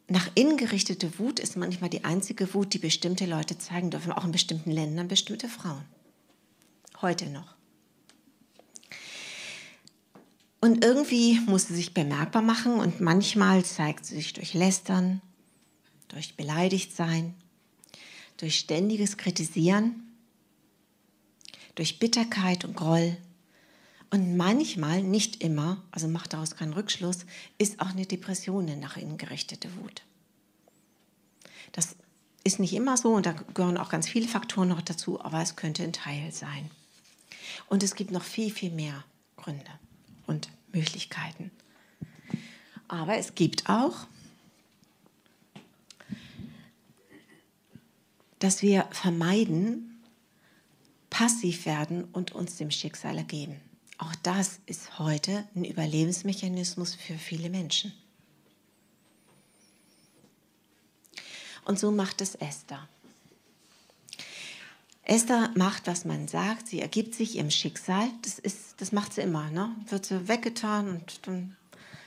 nach 0.07 0.29
innen 0.35 0.57
gerichtete 0.57 1.17
Wut 1.19 1.39
ist 1.39 1.55
manchmal 1.55 1.89
die 1.89 2.03
einzige 2.03 2.53
Wut, 2.53 2.73
die 2.73 2.79
bestimmte 2.79 3.25
Leute 3.25 3.57
zeigen 3.57 3.89
dürfen, 3.89 4.11
auch 4.11 4.25
in 4.25 4.31
bestimmten 4.31 4.71
Ländern 4.71 5.07
bestimmte 5.07 5.47
Frauen. 5.47 5.83
Heute 7.01 7.27
noch. 7.27 7.55
Und 10.61 10.83
irgendwie 10.83 11.39
muss 11.41 11.67
sie 11.67 11.75
sich 11.75 11.93
bemerkbar 11.93 12.41
machen 12.41 12.79
und 12.79 12.99
manchmal 12.99 13.63
zeigt 13.63 14.05
sie 14.05 14.15
sich 14.15 14.33
durch 14.33 14.53
Lästern, 14.53 15.21
durch 16.07 16.35
Beleidigtsein, 16.35 17.35
durch 18.37 18.59
ständiges 18.59 19.17
Kritisieren, 19.17 20.03
durch 21.75 21.99
Bitterkeit 21.99 22.65
und 22.65 22.75
Groll, 22.75 23.17
und 24.09 24.37
manchmal, 24.37 25.03
nicht 25.03 25.43
immer, 25.43 25.81
also 25.91 26.07
macht 26.07 26.33
daraus 26.33 26.55
keinen 26.55 26.73
Rückschluss, 26.73 27.25
ist 27.57 27.79
auch 27.79 27.89
eine 27.89 28.05
Depression 28.05 28.67
eine 28.67 28.77
nach 28.77 28.97
innen 28.97 29.17
gerichtete 29.17 29.69
Wut. 29.77 30.03
Das 31.71 31.95
ist 32.43 32.59
nicht 32.59 32.73
immer 32.73 32.95
so 32.97 33.13
und 33.13 33.25
da 33.25 33.31
gehören 33.31 33.77
auch 33.77 33.89
ganz 33.89 34.07
viele 34.07 34.27
Faktoren 34.27 34.69
noch 34.69 34.81
dazu, 34.81 35.19
aber 35.19 35.41
es 35.41 35.55
könnte 35.55 35.83
ein 35.83 35.93
Teil 35.93 36.31
sein. 36.31 36.69
Und 37.67 37.83
es 37.83 37.95
gibt 37.95 38.11
noch 38.11 38.23
viel, 38.23 38.51
viel 38.51 38.71
mehr 38.71 39.03
Gründe 39.37 39.71
und 40.27 40.49
Möglichkeiten. 40.71 41.51
Aber 42.87 43.17
es 43.17 43.35
gibt 43.35 43.69
auch, 43.69 44.07
dass 48.39 48.61
wir 48.61 48.87
vermeiden, 48.91 50.01
passiv 51.09 51.65
werden 51.65 52.03
und 52.11 52.33
uns 52.33 52.57
dem 52.57 52.69
Schicksal 52.69 53.17
ergeben. 53.17 53.59
Auch 53.97 54.13
das 54.23 54.59
ist 54.65 54.99
heute 54.99 55.47
ein 55.55 55.63
Überlebensmechanismus 55.63 56.95
für 56.95 57.17
viele 57.17 57.49
Menschen. 57.49 57.93
Und 61.63 61.79
so 61.79 61.91
macht 61.91 62.21
es 62.21 62.35
Esther. 62.35 62.87
Esther 65.03 65.51
macht, 65.55 65.87
was 65.87 66.03
man 66.03 66.27
sagt. 66.27 66.67
Sie 66.67 66.81
ergibt 66.81 67.15
sich 67.15 67.35
ihrem 67.35 67.51
Schicksal. 67.51 68.09
Das, 68.23 68.39
ist, 68.39 68.75
das 68.81 68.91
macht 68.91 69.13
sie 69.13 69.21
immer. 69.21 69.49
Ne? 69.51 69.75
Wird 69.87 70.05
sie 70.05 70.27
weggetan 70.27 70.89
und 70.89 71.27
dann 71.27 71.55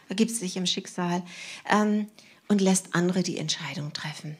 ergibt 0.09 0.31
sie 0.31 0.38
sich 0.38 0.57
ihrem 0.57 0.66
Schicksal 0.66 1.22
ähm, 1.68 2.09
und 2.48 2.61
lässt 2.61 2.94
andere 2.94 3.22
die 3.22 3.38
Entscheidung 3.38 3.92
treffen. 3.92 4.37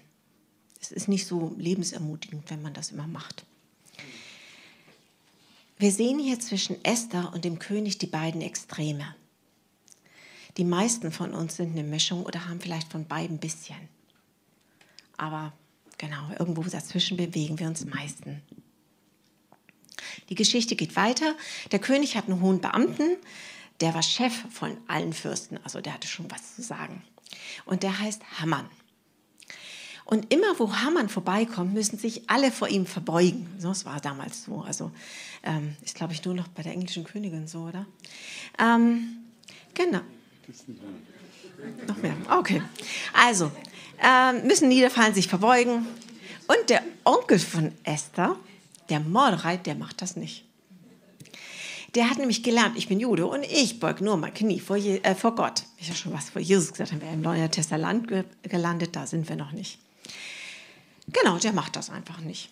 Es 0.81 0.93
ist 0.93 1.09
nicht 1.09 1.27
so 1.27 1.55
lebensermutigend, 1.57 2.51
wenn 2.51 2.63
man 2.63 2.75
das 2.75 2.91
immer 2.91 3.07
macht. 3.07 3.45
Wir 5.79 5.93
sehen 5.93 6.19
hier 6.19 6.41
zwischen 6.41 6.85
Esther 6.85 7.33
und 7.33 7.45
dem 7.45 7.61
König 7.61 7.99
die 7.99 8.09
beiden 8.09 8.41
Extreme. 8.41 9.15
Die 10.57 10.65
meisten 10.65 11.13
von 11.13 11.33
uns 11.33 11.55
sind 11.55 11.71
eine 11.71 11.85
Mischung 11.85 12.25
oder 12.25 12.49
haben 12.49 12.61
vielleicht 12.61 12.91
von 12.91 13.07
beiden 13.07 13.37
ein 13.37 13.41
bisschen. 13.41 13.77
Aber 15.17 15.53
genau, 15.97 16.31
irgendwo 16.37 16.63
dazwischen 16.63 17.17
bewegen 17.17 17.61
wir 17.61 17.69
uns 17.69 17.85
meisten. 17.85 18.43
Die 20.29 20.35
Geschichte 20.35 20.75
geht 20.75 20.97
weiter. 20.97 21.37
Der 21.71 21.79
König 21.79 22.17
hat 22.17 22.29
einen 22.29 22.41
hohen 22.41 22.61
Beamten, 22.61 23.17
der 23.81 23.95
war 23.95 24.03
Chef 24.03 24.35
von 24.51 24.77
allen 24.89 25.13
Fürsten, 25.13 25.59
also 25.63 25.81
der 25.81 25.95
hatte 25.95 26.09
schon 26.09 26.29
was 26.29 26.57
zu 26.57 26.63
sagen. 26.63 27.05
Und 27.67 27.85
der 27.85 28.01
heißt 28.01 28.23
Hammann. 28.41 28.69
Und 30.11 30.33
immer 30.33 30.59
wo 30.59 30.73
Hamann 30.73 31.11
vorbeikommt, 31.11 31.75
müssen 31.75 31.99
sich 31.99 32.31
alle 32.31 32.51
vor 32.51 32.69
ihm 32.69 32.87
verbeugen. 32.87 33.47
Das 33.61 33.85
war 33.85 34.01
damals 34.01 34.45
so. 34.45 34.63
Also 34.63 34.91
ähm, 35.43 35.77
ist, 35.85 35.97
glaube 35.97 36.15
ich, 36.15 36.25
nur 36.25 36.33
noch 36.33 36.49
bei 36.49 36.63
der 36.63 36.73
englischen 36.73 37.05
Königin 37.05 37.47
so, 37.47 37.65
oder? 37.65 37.85
Ähm, 38.59 39.19
genau. 39.75 40.01
Noch 41.87 41.97
mehr. 41.99 42.17
Okay. 42.31 42.63
Also, 43.13 43.53
äh, 44.03 44.33
müssen 44.33 44.69
niederfallen, 44.69 45.13
sich 45.13 45.29
verbeugen. 45.29 45.87
Und 46.47 46.71
der 46.71 46.83
Onkel 47.05 47.39
von 47.39 47.73
Esther 47.85 48.35
Der 48.89 49.01
Mordechai, 49.01 49.59
der 49.59 49.75
macht 49.75 50.01
das 50.01 50.17
nicht. 50.17 50.47
Der 51.95 52.09
hat 52.09 52.17
nämlich 52.17 52.43
gelernt, 52.43 52.79
ich 52.79 52.89
bin 52.89 52.99
Jude 52.99 53.27
und 53.27 53.43
ich 53.43 53.79
beug 53.79 54.01
nur 54.01 54.17
mein 54.17 54.33
Knie 54.33 54.59
vor, 54.59 54.79
Je 54.79 55.01
äh, 55.03 55.15
vor 55.15 55.35
Gott. 55.35 55.65
Ich 55.77 55.89
habe 55.89 55.99
schon 55.99 56.15
was 56.15 56.31
vor 56.31 56.41
Jesus 56.41 56.73
gesagt, 56.73 56.93
haben 56.93 57.03
wir 57.03 57.13
im 57.13 57.21
Neuen 57.21 57.51
Testament 57.51 58.09
ge 58.09 58.25
gelandet, 58.43 58.97
da 58.97 59.07
sind 59.07 59.29
wir 59.29 59.37
noch 59.37 59.53
nicht. 59.53 59.79
Genau, 61.13 61.39
der 61.39 61.53
macht 61.53 61.77
das 61.77 61.91
einfach 61.91 62.21
nicht. 62.21 62.51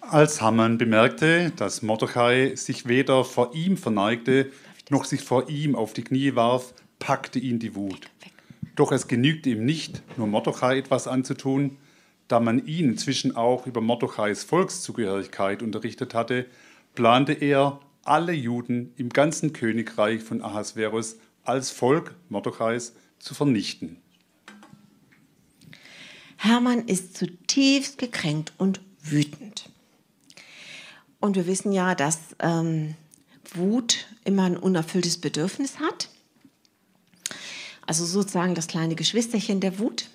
Als 0.00 0.40
Haman 0.40 0.78
bemerkte, 0.78 1.52
dass 1.56 1.82
Mordechai 1.82 2.56
sich 2.56 2.88
weder 2.88 3.24
vor 3.24 3.54
ihm 3.54 3.76
verneigte, 3.76 4.50
noch 4.88 5.04
sich 5.04 5.22
vor 5.22 5.48
ihm 5.48 5.76
auf 5.76 5.92
die 5.92 6.02
Knie 6.02 6.34
warf, 6.34 6.74
packte 6.98 7.38
ihn 7.38 7.60
die 7.60 7.76
Wut. 7.76 8.10
Doch 8.74 8.92
es 8.92 9.08
genügte 9.08 9.50
ihm 9.50 9.64
nicht, 9.64 10.02
nur 10.16 10.26
Mordechai 10.26 10.78
etwas 10.78 11.06
anzutun, 11.06 11.76
da 12.28 12.40
man 12.40 12.66
ihn 12.66 12.90
inzwischen 12.90 13.36
auch 13.36 13.66
über 13.66 13.80
Mordechais 13.80 14.42
Volkszugehörigkeit 14.44 15.62
unterrichtet 15.62 16.14
hatte, 16.14 16.46
plante 16.94 17.32
er, 17.32 17.80
alle 18.02 18.32
Juden 18.32 18.92
im 18.96 19.10
ganzen 19.10 19.52
Königreich 19.52 20.22
von 20.22 20.42
Ahasverus 20.42 21.18
als 21.44 21.70
Volk 21.70 22.14
Mordechais 22.28 22.94
zu 23.18 23.34
vernichten. 23.34 23.96
Hermann 26.42 26.86
ist 26.88 27.18
zutiefst 27.18 27.98
gekränkt 27.98 28.54
und 28.56 28.80
wütend. 29.02 29.68
Und 31.20 31.36
wir 31.36 31.46
wissen 31.46 31.70
ja, 31.70 31.94
dass 31.94 32.18
ähm, 32.38 32.94
Wut 33.52 34.06
immer 34.24 34.44
ein 34.44 34.56
unerfülltes 34.56 35.18
Bedürfnis 35.18 35.80
hat. 35.80 36.08
Also 37.86 38.06
sozusagen 38.06 38.54
das 38.54 38.68
kleine 38.68 38.94
Geschwisterchen 38.94 39.60
der 39.60 39.78
Wut. 39.78 40.08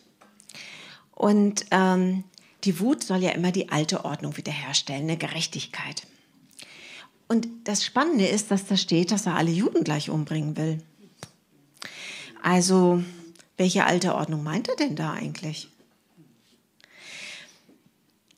Und 1.11 1.67
ähm, 1.69 2.23
die 2.63 2.79
Wut 2.79 3.03
soll 3.03 3.21
ja 3.21 3.29
immer 3.29 3.51
die 3.51 3.69
alte 3.69 4.03
Ordnung 4.03 4.35
wiederherstellen, 4.35 5.03
eine 5.03 5.17
Gerechtigkeit. 5.17 6.07
Und 7.27 7.47
das 7.65 7.85
Spannende 7.85 8.25
ist, 8.25 8.49
dass 8.49 8.65
da 8.65 8.77
steht, 8.77 9.11
dass 9.11 9.27
er 9.27 9.35
alle 9.35 9.51
Juden 9.51 9.83
gleich 9.83 10.09
umbringen 10.09 10.57
will. 10.57 10.81
Also, 12.41 13.03
welche 13.57 13.85
alte 13.85 14.15
Ordnung 14.15 14.41
meint 14.41 14.69
er 14.69 14.75
denn 14.75 14.95
da 14.95 15.13
eigentlich? 15.13 15.69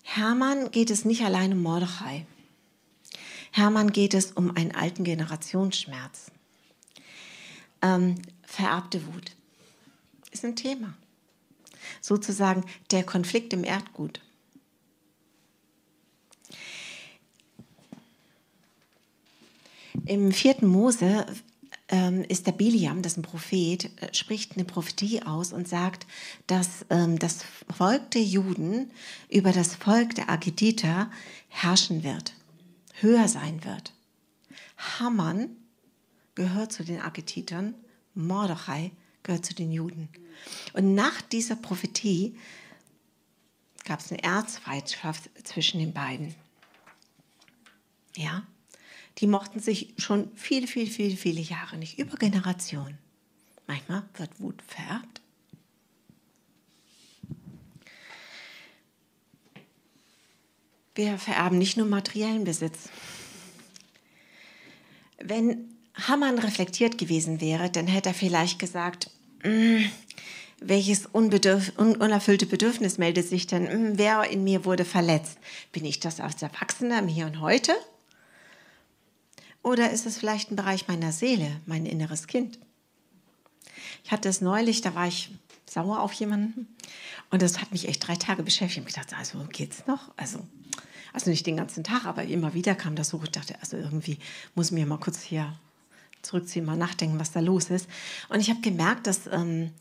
Hermann 0.09 0.71
geht 0.71 0.89
es 0.89 1.03
nicht 1.03 1.23
allein 1.23 1.51
um 1.51 1.61
Mordechai. 1.61 2.25
Hermann 3.51 3.91
geht 3.91 4.13
es 4.13 4.31
um 4.31 4.55
einen 4.55 4.73
alten 4.73 5.03
Generationsschmerz. 5.03 6.31
Ähm, 7.81 8.15
vererbte 8.41 9.05
Wut 9.05 9.35
ist 10.31 10.45
ein 10.45 10.55
Thema. 10.55 10.93
Sozusagen 11.99 12.63
der 12.89 13.03
Konflikt 13.03 13.51
im 13.51 13.65
Erdgut. 13.65 14.21
Im 20.05 20.31
vierten 20.31 20.67
Mose 20.67 21.25
ähm, 21.89 22.23
ist 22.23 22.47
der 22.47 22.51
Biliam, 22.51 23.01
das 23.01 23.13
ist 23.13 23.19
ein 23.19 23.21
Prophet, 23.21 23.85
äh, 24.01 24.13
spricht 24.13 24.53
eine 24.53 24.65
Prophetie 24.65 25.23
aus 25.23 25.53
und 25.53 25.67
sagt, 25.67 26.05
dass 26.47 26.85
ähm, 26.89 27.17
das 27.17 27.45
Volk 27.75 28.11
der 28.11 28.23
Juden 28.23 28.91
über 29.29 29.51
das 29.51 29.75
Volk 29.75 30.15
der 30.15 30.29
Agediter 30.29 31.09
herrschen 31.47 32.03
wird, 32.03 32.33
höher 32.99 33.27
sein 33.27 33.63
wird. 33.63 33.93
Haman 34.77 35.49
gehört 36.35 36.71
zu 36.71 36.83
den 36.83 37.01
Ageditern, 37.01 37.73
Mordechai 38.13 38.91
gehört 39.23 39.45
zu 39.45 39.55
den 39.55 39.71
Juden. 39.71 40.09
Und 40.73 40.93
nach 40.93 41.21
dieser 41.21 41.55
Prophetie 41.55 42.37
gab 43.85 44.01
es 44.01 44.11
eine 44.11 44.21
Erzfeindschaft 44.23 45.29
zwischen 45.43 45.79
den 45.79 45.93
beiden. 45.93 46.35
Ja, 48.15 48.43
die 49.19 49.27
mochten 49.27 49.59
sich 49.59 49.93
schon 49.97 50.31
viele, 50.35 50.67
viele, 50.67 50.89
viele, 50.89 51.17
viele 51.17 51.41
Jahre 51.41 51.77
nicht, 51.77 51.97
über 51.97 52.17
Generationen. 52.17 52.97
Manchmal 53.65 54.03
wird 54.17 54.39
Wut 54.39 54.61
vererbt. 54.65 55.21
Wir 60.95 61.17
vererben 61.17 61.57
nicht 61.57 61.77
nur 61.77 61.85
materiellen 61.85 62.43
Besitz. 62.43 62.89
Wenn 65.19 65.75
Hamann 65.93 66.39
reflektiert 66.39 66.97
gewesen 66.97 67.41
wäre, 67.41 67.69
dann 67.69 67.87
hätte 67.87 68.09
er 68.09 68.15
vielleicht 68.15 68.59
gesagt, 68.59 69.11
mm, 69.43 69.83
welches 70.59 71.05
unerfüllte 71.05 72.45
Bedürfnis 72.45 72.97
meldet 72.97 73.27
sich 73.27 73.45
denn? 73.45 73.63
Mm, 73.63 73.97
wer 73.97 74.29
in 74.29 74.43
mir 74.43 74.65
wurde 74.65 74.85
verletzt? 74.85 75.37
Bin 75.71 75.85
ich 75.85 75.99
das 75.99 76.19
als 76.19 76.41
Erwachsener 76.41 76.99
im 76.99 77.07
Hier 77.07 77.27
und 77.27 77.41
Heute? 77.41 77.73
Oder 79.67 79.91
ist 79.91 80.05
es 80.05 80.17
vielleicht 80.17 80.49
ein 80.49 80.55
Bereich 80.55 80.87
meiner 80.87 81.11
Seele, 81.11 81.59
mein 81.65 81.85
inneres 81.85 82.27
Kind? 82.27 82.57
Ich 84.01 84.11
hatte 84.11 84.29
es 84.29 84.39
neulich, 84.39 84.79
da 84.79 84.95
war 84.95 85.09
ich 85.09 85.29
sauer 85.69 85.99
auf 85.99 86.13
jemanden 86.13 86.73
und 87.31 87.41
das 87.41 87.59
hat 87.59 87.73
mich 87.73 87.89
echt 87.89 88.07
drei 88.07 88.15
Tage 88.15 88.43
beschäftigt. 88.43 88.87
Ich 88.87 88.95
habe 88.97 89.05
gedacht, 89.05 89.19
also 89.19 89.45
geht's 89.51 89.85
noch? 89.85 90.13
Also, 90.15 90.39
also 91.11 91.29
nicht 91.29 91.45
den 91.45 91.57
ganzen 91.57 91.83
Tag, 91.83 92.05
aber 92.05 92.23
immer 92.23 92.53
wieder 92.53 92.75
kam 92.75 92.95
das 92.95 93.11
hoch. 93.11 93.25
Ich 93.25 93.31
dachte, 93.31 93.59
also 93.59 93.75
irgendwie 93.75 94.19
muss 94.55 94.67
ich 94.67 94.71
mir 94.71 94.85
mal 94.85 94.99
kurz 94.99 95.21
hier 95.21 95.53
zurückziehen, 96.21 96.63
mal 96.63 96.77
nachdenken, 96.77 97.19
was 97.19 97.33
da 97.33 97.41
los 97.41 97.69
ist. 97.69 97.89
Und 98.29 98.39
ich 98.39 98.49
habe 98.49 98.61
gemerkt, 98.61 99.05
dass, 99.05 99.27
ähm, 99.27 99.71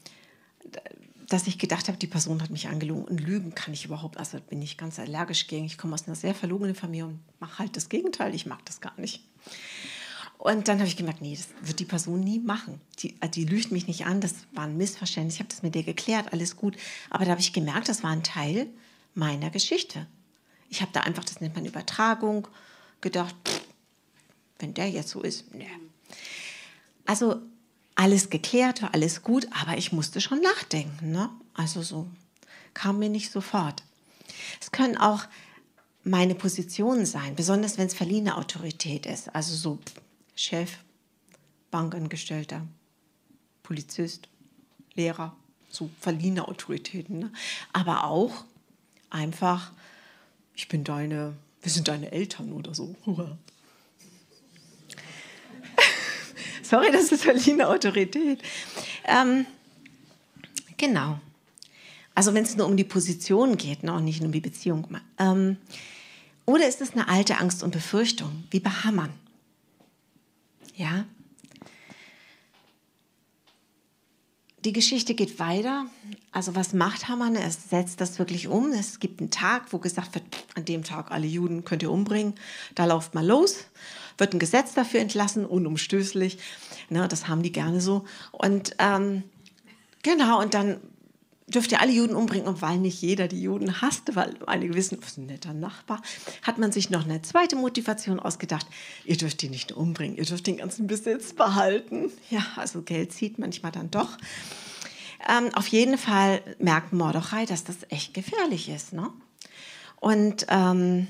dass 1.29 1.47
ich 1.47 1.61
gedacht 1.61 1.87
habe, 1.87 1.97
die 1.97 2.09
Person 2.09 2.43
hat 2.43 2.51
mich 2.51 2.67
angelogen. 2.67 3.05
Und 3.05 3.21
Lügen 3.21 3.55
kann 3.55 3.73
ich 3.73 3.85
überhaupt, 3.85 4.17
also 4.17 4.41
bin 4.41 4.63
ich 4.63 4.79
ganz 4.79 4.99
allergisch 4.99 5.47
gegen. 5.47 5.65
Ich 5.65 5.79
komme 5.79 5.95
aus 5.95 6.09
einer 6.09 6.17
sehr 6.17 6.35
verlogenen 6.35 6.75
Familie 6.75 7.07
und 7.07 7.21
mache 7.39 7.61
halt 7.61 7.77
das 7.77 7.89
Gegenteil. 7.89 8.35
Ich 8.35 8.47
mag 8.47 8.65
das 8.65 8.81
gar 8.81 8.99
nicht. 8.99 9.23
Und 10.39 10.69
dann 10.69 10.79
habe 10.79 10.89
ich 10.89 10.97
gemerkt, 10.97 11.23
nee, 11.23 11.35
das 11.37 11.49
wird 11.67 11.81
die 11.81 11.85
Person 11.85 12.21
nie 12.21 12.39
machen. 12.39 12.81
Die, 12.99 13.21
äh, 13.21 13.29
die 13.29 13.45
lügt 13.45 13.73
mich 13.73 13.87
nicht 13.87 14.07
an, 14.07 14.21
das 14.21 14.35
war 14.53 14.65
ein 14.65 14.77
Missverständnis. 14.77 15.35
Ich 15.35 15.41
habe 15.41 15.49
das 15.49 15.63
mit 15.63 15.75
dir 15.75 15.83
geklärt, 15.83 16.33
alles 16.33 16.57
gut. 16.57 16.77
Aber 17.11 17.25
da 17.25 17.31
habe 17.31 17.41
ich 17.41 17.53
gemerkt, 17.53 17.89
das 17.89 18.03
war 18.03 18.11
ein 18.11 18.23
Teil 18.23 18.67
meiner 19.15 19.51
Geschichte. 19.51 20.07
Ich 20.69 20.83
habe 20.83 20.93
da 20.93 21.01
einfach, 21.01 21.25
das 21.25 21.41
nennt 21.41 21.55
man 21.55 21.65
Übertragung, 21.65 22.49
gedacht, 23.01 23.35
pff, 23.47 23.63
wenn 24.59 24.75
der 24.75 24.91
jetzt 24.91 25.11
so 25.11 25.23
ist, 25.23 25.55
nee. 25.55 25.69
Also 27.07 27.41
alles 27.95 28.31
geklärt, 28.31 28.83
war 28.83 28.95
alles 28.95 29.23
gut, 29.23 29.49
aber 29.53 29.79
ich 29.79 29.93
musste 29.93 30.21
schon 30.21 30.41
nachdenken. 30.41 31.13
Ne? 31.13 31.31
Also 31.55 31.83
so 31.83 32.09
kam 32.75 32.99
mir 32.99 33.09
nicht 33.09 33.33
sofort. 33.33 33.83
Es 34.61 34.71
können 34.71 34.97
auch 34.97 35.25
meine 36.05 36.35
Positionen 36.35 37.07
sein, 37.07 37.35
besonders 37.35 37.79
wenn 37.79 37.87
es 37.87 37.95
verliehene 37.95 38.37
Autorität 38.37 39.07
ist. 39.07 39.35
Also 39.35 39.55
so 39.55 39.79
Chef, 40.37 40.79
Bankangestellter, 41.71 42.67
Polizist, 43.63 44.29
Lehrer, 44.95 45.35
so 45.71 45.91
verliehene 46.01 46.47
Autoritäten. 46.47 47.19
Ne? 47.19 47.33
Aber 47.73 48.05
auch 48.05 48.45
einfach, 49.11 49.73
ich 50.55 50.69
bin 50.69 50.85
deine, 50.85 51.35
wir 51.63 51.73
sind 51.73 51.89
deine 51.89 52.13
Eltern 52.13 52.53
oder 52.53 52.75
so. 52.75 52.95
Sorry, 56.63 56.93
das 56.93 57.11
ist 57.13 57.25
verliehene 57.25 57.67
Autorität. 57.69 58.43
Ähm, 59.05 59.47
genau. 60.77 61.19
Also 62.15 62.35
wenn 62.35 62.45
es 62.45 62.57
nur 62.57 62.67
um 62.67 62.77
die 62.77 62.85
Position 62.85 63.57
geht 63.57 63.83
ne, 63.83 63.93
und 63.93 64.05
nicht 64.05 64.21
nur 64.21 64.27
um 64.27 64.33
die 64.33 64.41
Beziehung. 64.41 64.87
Ähm, 65.19 65.57
oder 66.45 66.69
ist 66.69 66.81
es 66.81 66.93
eine 66.93 67.09
alte 67.09 67.39
Angst 67.39 67.63
und 67.63 67.73
Befürchtung, 67.73 68.45
wie 68.51 68.61
bei 68.61 68.71
Hammern? 68.71 69.13
Ja. 70.77 71.07
Die 74.65 74.73
Geschichte 74.73 75.15
geht 75.15 75.39
weiter. 75.39 75.87
Also 76.33 76.55
was 76.55 76.73
macht 76.73 77.09
Hamann? 77.09 77.37
Er 77.37 77.51
setzt 77.51 78.01
das 78.01 78.19
wirklich 78.19 78.49
um. 78.49 78.73
Es 78.73 78.99
gibt 78.99 79.21
einen 79.21 79.31
Tag, 79.31 79.73
wo 79.73 79.79
gesagt 79.79 80.15
wird, 80.15 80.25
an 80.55 80.65
dem 80.65 80.83
Tag 80.83 81.13
alle 81.13 81.27
Juden 81.27 81.65
könnt 81.65 81.83
ihr 81.83 81.91
umbringen. 81.91 82.35
Da 82.75 82.85
lauft 82.85 83.15
mal 83.15 83.25
los. 83.25 83.67
Wird 84.19 84.35
ein 84.35 84.39
Gesetz 84.39 84.75
dafür 84.75 85.01
entlassen, 85.01 85.47
unumstößlich. 85.47 86.39
Na, 86.91 87.07
das 87.07 87.29
haben 87.29 87.43
die 87.43 87.53
gerne 87.53 87.81
so. 87.81 88.05
Und 88.33 88.75
ähm, 88.81 89.23
genau, 90.03 90.41
und 90.41 90.53
dann 90.53 90.81
dürft 91.49 91.73
ihr 91.73 91.81
alle 91.81 91.93
Juden 91.93 92.15
umbringen. 92.15 92.49
Und 92.49 92.63
weil 92.63 92.79
nicht 92.79 93.01
jeder 93.01 93.29
die 93.29 93.41
Juden 93.41 93.81
hasste, 93.81 94.17
weil 94.17 94.35
einige 94.47 94.75
wissen, 94.75 94.99
was 95.01 95.17
ein 95.17 95.27
netter 95.27 95.55
Nachbar, 95.55 96.03
hat 96.43 96.59
man 96.59 96.73
sich 96.73 96.91
noch 96.91 97.05
eine 97.05 97.23
zweite 97.23 97.57
Motivation 97.57 98.21
ausgedacht. 98.21 98.67
Ihr 99.05 99.17
dürft 99.17 99.43
die 99.43 99.49
nicht 99.49 99.73
umbringen, 99.73 100.17
ihr 100.17 100.25
dürft 100.25 100.47
den 100.47 100.59
ganzen 100.59 100.87
Besitz 100.87 101.33
behalten. 101.33 102.11
Ja, 102.31 102.45
also 102.57 102.83
Geld 102.83 103.13
zieht 103.13 103.39
manchmal 103.39 103.73
dann 103.73 103.91
doch. 103.91 104.19
Ähm, 105.29 105.55
auf 105.55 105.67
jeden 105.69 105.99
Fall 105.99 106.41
merkt 106.59 106.93
Mordechai, 106.93 107.47
dass 107.47 107.65
das 107.65 107.79
echt 107.89 108.15
gefährlich 108.15 108.69
ist. 108.69 108.93
Ne? 108.93 109.11
Und 110.01 110.47
ähm, 110.49 111.09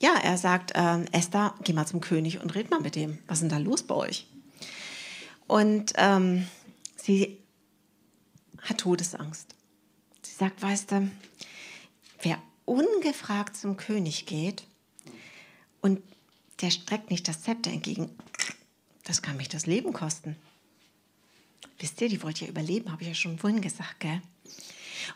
ja, 0.00 0.14
er 0.22 0.38
sagt, 0.38 0.72
ähm, 0.74 1.06
Esther, 1.12 1.54
geh 1.64 1.72
mal 1.72 1.86
zum 1.86 2.00
König 2.00 2.40
und 2.40 2.54
red 2.54 2.70
mal 2.70 2.80
mit 2.80 2.94
dem. 2.94 3.18
Was 3.26 3.38
ist 3.38 3.42
denn 3.42 3.48
da 3.48 3.58
los 3.58 3.82
bei 3.82 3.94
euch? 3.94 4.26
Und 5.46 5.94
ähm, 5.96 6.46
sie 6.96 7.38
hat 8.62 8.78
Todesangst 8.78 9.57
sagt, 10.38 10.62
weißt 10.62 10.92
du, 10.92 11.10
wer 12.22 12.40
ungefragt 12.64 13.56
zum 13.56 13.76
König 13.76 14.26
geht 14.26 14.64
und 15.80 16.00
der 16.60 16.70
streckt 16.70 17.10
nicht 17.10 17.26
das 17.28 17.42
Zepter 17.42 17.70
entgegen, 17.70 18.10
das 19.04 19.22
kann 19.22 19.36
mich 19.36 19.48
das 19.48 19.66
Leben 19.66 19.92
kosten. 19.92 20.36
Wisst 21.78 22.00
ihr, 22.00 22.08
die 22.08 22.22
wollte 22.22 22.44
ja 22.44 22.50
überleben, 22.50 22.92
habe 22.92 23.02
ich 23.02 23.08
ja 23.08 23.14
schon 23.14 23.38
vorhin 23.38 23.60
gesagt, 23.60 24.00
gell? 24.00 24.20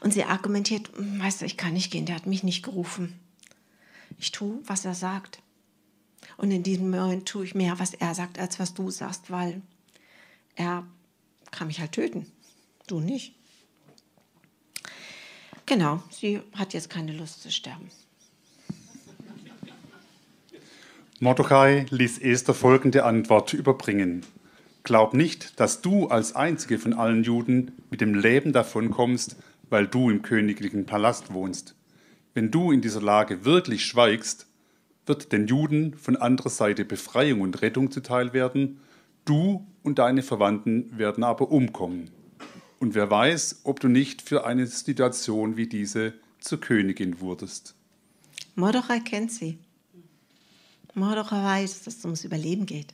Und 0.01 0.13
sie 0.13 0.25
argumentiert, 0.25 0.91
weißt 0.95 1.43
du, 1.43 1.45
ich 1.45 1.57
kann 1.57 1.75
nicht 1.75 1.91
gehen, 1.91 2.07
der 2.07 2.17
hat 2.17 2.27
mich 2.27 2.43
nicht 2.43 2.63
gerufen. 2.63 3.19
Ich 4.19 4.33
tue, 4.33 4.61
was 4.65 4.85
er 4.85 4.95
sagt. 4.95 5.41
Und 6.37 6.51
in 6.51 6.63
diesem 6.63 6.91
Moment 6.91 7.29
tue 7.29 7.45
ich 7.45 7.55
mehr, 7.55 7.79
was 7.79 7.95
er 7.95 8.15
sagt, 8.15 8.39
als 8.39 8.59
was 8.59 8.75
du 8.75 8.91
sagst, 8.91 9.31
weil 9.31 9.61
er 10.55 10.87
kann 11.51 11.67
mich 11.67 11.81
halt 11.81 11.93
töten. 11.93 12.31
Du 12.87 13.01
nicht. 13.01 13.35
Genau, 15.66 16.03
sie 16.11 16.40
hat 16.55 16.75
jetzt 16.75 16.90
keine 16.90 17.12
Lust 17.12 17.42
zu 17.42 17.51
sterben. 17.51 17.88
Mordechai 21.20 21.87
ließ 21.90 22.18
Esther 22.18 22.53
folgende 22.53 23.05
Antwort 23.05 23.53
überbringen. 23.53 24.27
Glaub 24.83 25.14
nicht, 25.14 25.61
dass 25.61 25.81
du 25.81 26.09
als 26.09 26.35
einzige 26.35 26.79
von 26.79 26.94
allen 26.94 27.22
Juden 27.22 27.70
mit 27.90 28.01
dem 28.01 28.14
Leben 28.14 28.53
davonkommst, 28.53 29.37
weil 29.70 29.87
du 29.87 30.11
im 30.11 30.22
königlichen 30.22 30.85
Palast 30.85 31.33
wohnst. 31.33 31.77
Wenn 32.35 32.51
du 32.51 32.72
in 32.72 32.81
dieser 32.81 33.01
Lage 33.01 33.44
wirklich 33.44 33.85
schweigst, 33.85 34.48
wird 35.07 35.33
den 35.33 35.46
Juden 35.46 35.94
von 35.94 36.16
anderer 36.16 36.51
Seite 36.51 36.85
Befreiung 36.85 37.40
und 37.40 37.62
Rettung 37.62 37.92
zuteil 37.92 38.33
werden, 38.33 38.81
du 39.25 39.64
und 39.85 40.01
deine 40.01 40.22
Verwandten 40.22 40.98
werden 40.98 41.22
aber 41.22 41.51
umkommen. 41.53 42.11
Und 42.83 42.97
wer 42.97 43.09
weiß, 43.09 43.61
ob 43.62 43.79
du 43.79 43.87
nicht 43.87 44.23
für 44.23 44.45
eine 44.45 44.66
Situation 44.66 45.57
wie 45.57 45.68
diese 45.68 46.14
zur 46.40 46.61
Königin 46.61 47.21
wurdest. 47.21 47.77
Mordechai 48.57 48.99
kennt 48.99 49.31
sie. 49.31 49.57
Mordechai 50.92 51.45
weiß, 51.45 51.85
dass 51.85 51.99
es 51.99 52.05
ums 52.05 52.25
Überleben 52.25 52.66
geht. 52.66 52.92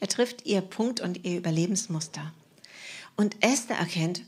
Er 0.00 0.08
trifft 0.08 0.46
ihr 0.46 0.62
Punkt 0.62 1.00
und 1.00 1.22
ihr 1.26 1.36
Überlebensmuster. 1.36 2.32
Und 3.14 3.36
Esther 3.44 3.76
erkennt, 3.76 4.22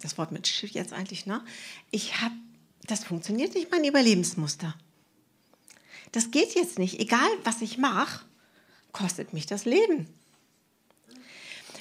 das 0.00 0.16
Wort 0.16 0.32
mit 0.32 0.48
Schiff 0.48 0.70
jetzt 0.70 0.94
eigentlich, 0.94 1.26
ne? 1.26 1.44
Ich 1.90 2.22
habe, 2.22 2.34
das 2.86 3.04
funktioniert 3.04 3.54
nicht, 3.56 3.70
mein 3.70 3.84
Überlebensmuster. 3.84 4.74
Das 6.12 6.30
geht 6.30 6.54
jetzt 6.54 6.78
nicht. 6.78 6.98
Egal, 6.98 7.28
was 7.44 7.60
ich 7.60 7.76
mache, 7.76 8.24
kostet 8.92 9.34
mich 9.34 9.44
das 9.44 9.66
Leben. 9.66 10.08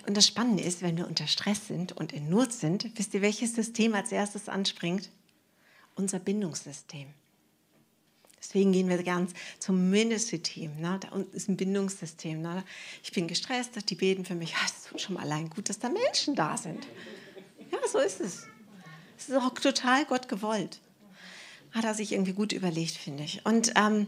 Und 0.07 0.15
das 0.17 0.27
Spannende 0.27 0.63
ist, 0.63 0.81
wenn 0.81 0.97
wir 0.97 1.07
unter 1.07 1.27
Stress 1.27 1.67
sind 1.67 1.91
und 1.91 2.13
in 2.13 2.29
Not 2.29 2.53
sind, 2.53 2.89
wisst 2.95 3.13
ihr, 3.13 3.21
welches 3.21 3.55
System 3.55 3.93
als 3.93 4.11
erstes 4.11 4.49
anspringt? 4.49 5.09
Unser 5.95 6.19
Bindungssystem. 6.19 7.07
Deswegen 8.39 8.71
gehen 8.71 8.89
wir 8.89 9.03
ganz 9.03 9.33
zum 9.59 9.89
Ministry-Team. 9.89 10.79
Ne? 10.79 10.97
Da 11.01 11.09
unten 11.09 11.35
ist 11.35 11.49
ein 11.49 11.57
Bindungssystem. 11.57 12.41
Ne? 12.41 12.63
Ich 13.03 13.11
bin 13.11 13.27
gestresst, 13.27 13.71
die 13.89 13.95
beten 13.95 14.25
für 14.25 14.35
mich. 14.35 14.55
Es 14.65 14.85
tut 14.85 15.01
schon 15.01 15.15
mal 15.15 15.23
allein 15.23 15.49
gut, 15.49 15.69
dass 15.69 15.79
da 15.79 15.89
Menschen 15.89 16.35
da 16.35 16.57
sind. 16.57 16.87
Ja, 17.71 17.77
so 17.91 17.99
ist 17.99 18.21
es. 18.21 18.47
Es 19.17 19.29
ist 19.29 19.35
auch 19.35 19.53
total 19.53 20.05
Gott 20.05 20.29
gewollt. 20.29 20.79
Hat 21.71 21.83
er 21.83 21.93
sich 21.93 22.13
irgendwie 22.13 22.33
gut 22.33 22.53
überlegt, 22.53 22.95
finde 22.95 23.23
ich. 23.23 23.45
Und 23.45 23.73
ähm, 23.75 24.07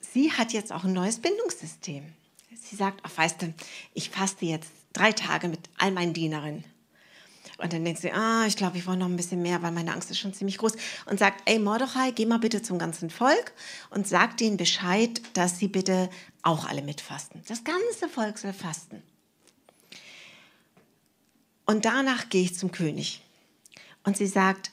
sie 0.00 0.30
hat 0.32 0.52
jetzt 0.52 0.72
auch 0.72 0.84
ein 0.84 0.92
neues 0.92 1.18
Bindungssystem. 1.18 2.04
Sie 2.54 2.76
sagt, 2.76 3.00
ach, 3.02 3.16
weißt 3.16 3.42
du, 3.42 3.54
ich 3.94 4.10
faste 4.10 4.44
jetzt 4.44 4.70
drei 4.92 5.12
Tage 5.12 5.48
mit 5.48 5.60
all 5.78 5.90
meinen 5.90 6.12
Dienerinnen. 6.12 6.64
Und 7.58 7.72
dann 7.72 7.84
denkt 7.84 8.00
sie, 8.00 8.10
ah, 8.10 8.46
ich 8.46 8.56
glaube, 8.56 8.78
ich 8.78 8.86
wollte 8.86 9.00
noch 9.00 9.08
ein 9.08 9.16
bisschen 9.16 9.42
mehr, 9.42 9.62
weil 9.62 9.72
meine 9.72 9.92
Angst 9.92 10.10
ist 10.10 10.18
schon 10.18 10.32
ziemlich 10.32 10.56
groß. 10.58 10.72
Und 11.06 11.18
sagt, 11.18 11.42
ey 11.44 11.58
Mordechai, 11.58 12.10
geh 12.12 12.24
mal 12.24 12.38
bitte 12.38 12.62
zum 12.62 12.78
ganzen 12.78 13.10
Volk 13.10 13.52
und 13.90 14.08
sag 14.08 14.38
denen 14.38 14.56
Bescheid, 14.56 15.20
dass 15.34 15.58
sie 15.58 15.68
bitte 15.68 16.08
auch 16.42 16.66
alle 16.66 16.82
mitfasten. 16.82 17.42
Das 17.48 17.62
ganze 17.64 18.08
Volk 18.08 18.38
soll 18.38 18.54
fasten. 18.54 19.02
Und 21.66 21.84
danach 21.84 22.30
gehe 22.30 22.42
ich 22.42 22.56
zum 22.56 22.72
König. 22.72 23.22
Und 24.04 24.16
sie 24.16 24.26
sagt, 24.26 24.72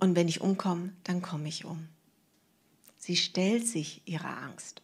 und 0.00 0.16
wenn 0.16 0.26
ich 0.26 0.40
umkomme, 0.40 0.92
dann 1.04 1.22
komme 1.22 1.48
ich 1.48 1.64
um. 1.64 1.86
Sie 2.98 3.16
stellt 3.16 3.66
sich 3.66 4.02
ihrer 4.06 4.38
Angst. 4.38 4.80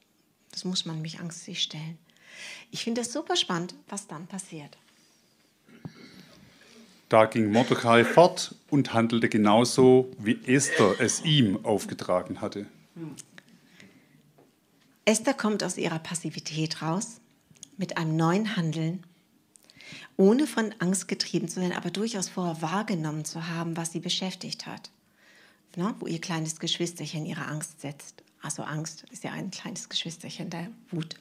Das 0.52 0.64
muss 0.64 0.84
man 0.84 1.00
mich 1.00 1.18
Angst 1.18 1.44
sich 1.44 1.62
stellen. 1.62 1.98
Ich 2.70 2.84
finde 2.84 3.00
es 3.00 3.12
super 3.12 3.36
spannend, 3.36 3.74
was 3.88 4.06
dann 4.06 4.26
passiert. 4.26 4.76
Da 7.08 7.24
ging 7.24 7.50
Mordecai 7.50 8.04
fort 8.04 8.54
und 8.68 8.92
handelte 8.92 9.30
genauso, 9.30 10.10
wie 10.18 10.38
Esther 10.44 11.00
es 11.00 11.24
ihm 11.24 11.64
aufgetragen 11.64 12.42
hatte. 12.42 12.66
Esther 15.06 15.32
kommt 15.32 15.64
aus 15.64 15.78
ihrer 15.78 15.98
Passivität 15.98 16.82
raus 16.82 17.20
mit 17.78 17.96
einem 17.96 18.16
neuen 18.16 18.56
Handeln, 18.56 19.04
ohne 20.18 20.46
von 20.46 20.74
Angst 20.80 21.08
getrieben 21.08 21.48
zu 21.48 21.60
sein, 21.60 21.72
aber 21.72 21.90
durchaus 21.90 22.28
vorher 22.28 22.60
wahrgenommen 22.60 23.24
zu 23.24 23.48
haben, 23.48 23.78
was 23.78 23.92
sie 23.92 24.00
beschäftigt 24.00 24.66
hat. 24.66 24.90
Ne? 25.76 25.94
Wo 26.00 26.06
ihr 26.06 26.20
kleines 26.20 26.60
Geschwisterchen 26.60 27.24
ihre 27.24 27.46
Angst 27.46 27.80
setzt. 27.80 28.22
Also 28.42 28.64
Angst 28.64 29.04
ist 29.10 29.24
ja 29.24 29.32
ein 29.32 29.50
kleines 29.50 29.88
Geschwisterchen 29.88 30.50
der 30.50 30.68
Wut. 30.90 31.16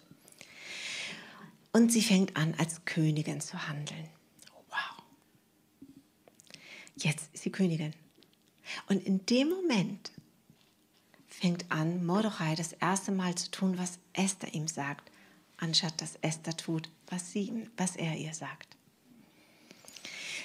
Und 1.77 1.91
sie 1.91 2.01
fängt 2.01 2.35
an, 2.35 2.55
als 2.57 2.85
Königin 2.85 3.39
zu 3.39 3.67
handeln. 3.67 4.09
Jetzt 6.95 7.29
ist 7.35 7.43
sie 7.43 7.51
Königin. 7.51 7.93
Und 8.87 9.05
in 9.05 9.23
dem 9.27 9.49
Moment 9.49 10.11
fängt 11.27 11.69
an, 11.69 12.03
Mordechai 12.03 12.55
das 12.55 12.73
erste 12.73 13.11
Mal 13.11 13.35
zu 13.35 13.51
tun, 13.51 13.77
was 13.77 13.99
Esther 14.13 14.55
ihm 14.55 14.67
sagt, 14.67 15.11
anstatt 15.57 16.01
dass 16.01 16.15
Esther 16.23 16.57
tut, 16.57 16.89
was, 17.11 17.31
sie, 17.31 17.67
was 17.77 17.95
er 17.95 18.15
ihr 18.15 18.33
sagt. 18.33 18.75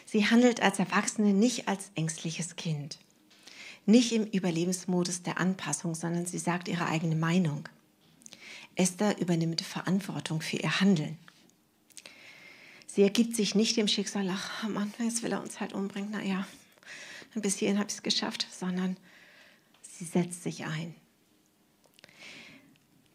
Sie 0.04 0.28
handelt 0.28 0.60
als 0.60 0.80
Erwachsene 0.80 1.32
nicht 1.32 1.66
als 1.66 1.92
ängstliches 1.94 2.56
Kind, 2.56 2.98
nicht 3.86 4.12
im 4.12 4.24
Überlebensmodus 4.24 5.22
der 5.22 5.38
Anpassung, 5.38 5.94
sondern 5.94 6.26
sie 6.26 6.38
sagt 6.38 6.68
ihre 6.68 6.84
eigene 6.84 7.16
Meinung. 7.16 7.70
Esther 8.76 9.18
übernimmt 9.18 9.60
Verantwortung 9.60 10.40
für 10.40 10.56
ihr 10.56 10.80
Handeln. 10.80 11.18
Sie 12.86 13.02
ergibt 13.02 13.36
sich 13.36 13.54
nicht 13.54 13.76
dem 13.76 13.88
Schicksal, 13.88 14.28
ach 14.30 14.68
Mann, 14.68 14.92
jetzt 14.98 15.22
will 15.22 15.32
er 15.32 15.42
uns 15.42 15.60
halt 15.60 15.72
umbringen, 15.72 16.10
naja, 16.10 16.46
bis 17.34 17.56
hierhin 17.56 17.78
habe 17.78 17.88
ich 17.88 17.96
es 17.96 18.02
geschafft, 18.02 18.46
sondern 18.50 18.96
sie 19.80 20.04
setzt 20.04 20.42
sich 20.42 20.64
ein. 20.66 20.94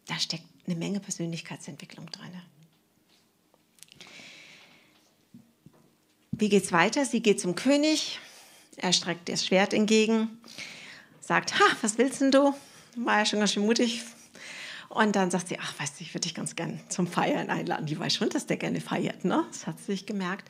Da 0.06 0.18
steckt 0.18 0.44
eine 0.66 0.74
Menge 0.74 1.00
Persönlichkeitsentwicklung 1.00 2.10
drin. 2.10 2.32
Wie 6.32 6.48
geht 6.48 6.64
es 6.64 6.72
weiter? 6.72 7.04
Sie 7.04 7.20
geht 7.20 7.40
zum 7.40 7.54
König, 7.54 8.18
er 8.76 8.92
streckt 8.92 9.28
das 9.28 9.46
Schwert 9.46 9.72
entgegen, 9.72 10.40
sagt, 11.20 11.58
ha, 11.58 11.64
was 11.82 11.98
willst 11.98 12.20
denn 12.20 12.30
du? 12.30 12.54
War 12.96 13.18
ja 13.18 13.26
schon 13.26 13.38
ganz 13.38 13.52
schön 13.52 13.66
mutig, 13.66 14.02
und 14.88 15.16
dann 15.16 15.30
sagt 15.30 15.48
sie, 15.48 15.58
ach, 15.60 15.78
weißt 15.78 15.98
du, 15.98 16.04
ich 16.04 16.14
würde 16.14 16.22
dich 16.22 16.34
ganz 16.34 16.56
gern 16.56 16.80
zum 16.88 17.06
Feiern 17.06 17.50
einladen. 17.50 17.86
Die 17.86 17.98
weiß 17.98 18.14
schon, 18.14 18.30
dass 18.30 18.46
der 18.46 18.56
gerne 18.56 18.80
feiert, 18.80 19.24
ne? 19.24 19.44
Das 19.50 19.66
hat 19.66 19.78
sie 19.78 19.92
sich 19.92 20.06
gemerkt. 20.06 20.48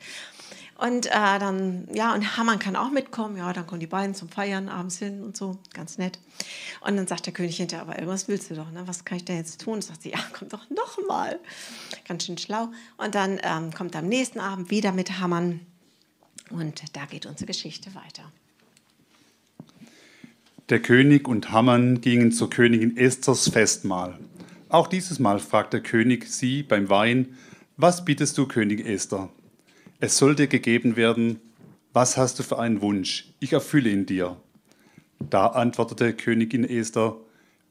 Und 0.77 1.07
äh, 1.07 1.39
dann, 1.39 1.89
ja, 1.93 2.13
und 2.13 2.37
Hamann 2.37 2.57
kann 2.57 2.77
auch 2.77 2.89
mitkommen. 2.89 3.35
Ja, 3.35 3.51
dann 3.51 3.67
kommen 3.67 3.81
die 3.81 3.87
beiden 3.87 4.15
zum 4.15 4.29
Feiern 4.29 4.69
abends 4.69 4.97
hin 4.97 5.21
und 5.21 5.35
so, 5.35 5.57
ganz 5.73 5.97
nett. 5.97 6.19
Und 6.79 6.95
dann 6.95 7.05
sagt 7.05 7.25
der 7.25 7.33
König 7.33 7.57
hinterher, 7.57 7.85
aber 7.85 8.07
was 8.07 8.29
willst 8.29 8.49
du 8.49 8.55
doch, 8.55 8.71
ne? 8.71 8.83
Was 8.85 9.03
kann 9.03 9.17
ich 9.17 9.25
denn 9.25 9.35
jetzt 9.35 9.59
tun? 9.59 9.75
Und 9.75 9.83
sagt 9.83 10.03
sie, 10.03 10.11
ja, 10.11 10.19
komm 10.31 10.47
doch 10.47 10.69
noch 10.69 10.97
mal. 11.05 11.37
Ganz 12.07 12.25
schön 12.25 12.37
schlau. 12.37 12.69
Und 12.95 13.15
dann 13.15 13.39
ähm, 13.43 13.73
kommt 13.73 13.93
am 13.97 14.07
nächsten 14.07 14.39
Abend 14.39 14.71
wieder 14.71 14.93
mit 14.93 15.19
Hamann. 15.19 15.59
Und 16.49 16.95
da 16.95 17.05
geht 17.05 17.25
unsere 17.25 17.47
Geschichte 17.47 17.93
weiter. 17.93 18.31
Der 20.69 20.79
König 20.79 21.27
und 21.27 21.51
Hamann 21.51 21.99
gingen 21.99 22.31
zur 22.31 22.49
Königin 22.49 22.95
Esthers 22.95 23.49
Festmahl. 23.49 24.17
Auch 24.69 24.85
dieses 24.85 25.17
Mal 25.17 25.39
fragt 25.39 25.73
der 25.73 25.81
König 25.81 26.27
sie 26.27 26.61
beim 26.61 26.89
Wein, 26.89 27.35
was 27.75 28.05
bittest 28.05 28.37
du, 28.37 28.45
König 28.45 28.85
Esther? 28.85 29.29
Es 29.99 30.17
soll 30.17 30.35
dir 30.35 30.45
gegeben 30.45 30.95
werden, 30.95 31.39
was 31.91 32.17
hast 32.17 32.37
du 32.37 32.43
für 32.43 32.59
einen 32.59 32.81
Wunsch? 32.81 33.33
Ich 33.39 33.53
erfülle 33.53 33.89
ihn 33.89 34.05
dir. 34.05 34.37
Da 35.19 35.47
antwortete 35.47 36.13
Königin 36.13 36.63
Esther, 36.63 37.17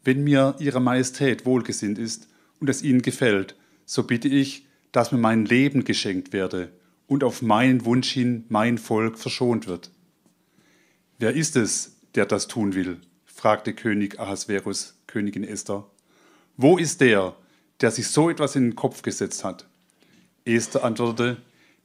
wenn 0.03 0.24
mir 0.24 0.57
Ihre 0.59 0.80
Majestät 0.80 1.46
wohlgesinnt 1.46 1.99
ist 1.99 2.28
und 2.59 2.68
es 2.68 2.82
Ihnen 2.82 3.03
gefällt, 3.03 3.55
so 3.86 4.03
bitte 4.03 4.26
ich, 4.26 4.66
dass 4.90 5.12
mir 5.12 5.18
mein 5.18 5.44
Leben 5.44 5.84
geschenkt 5.84 6.32
werde 6.32 6.72
und 7.07 7.22
auf 7.22 7.42
meinen 7.42 7.84
Wunsch 7.84 8.11
hin 8.11 8.44
mein 8.49 8.76
Volk 8.76 9.18
verschont 9.18 9.68
wird. 9.68 9.92
Wer 11.20 11.32
ist 11.34 11.55
es, 11.55 11.96
der 12.16 12.26
das 12.26 12.49
tun 12.49 12.74
will? 12.74 12.99
fragte 13.24 13.72
König 13.72 14.18
Ahasverus 14.18 15.01
Königin 15.07 15.44
Esther. 15.44 15.88
Wo 16.61 16.76
ist 16.76 17.00
der, 17.00 17.36
der 17.80 17.92
sich 17.92 18.09
so 18.09 18.28
etwas 18.28 18.56
in 18.56 18.64
den 18.64 18.74
Kopf 18.74 19.02
gesetzt 19.02 19.44
hat? 19.44 19.68
Esther 20.44 20.82
antwortete, 20.82 21.40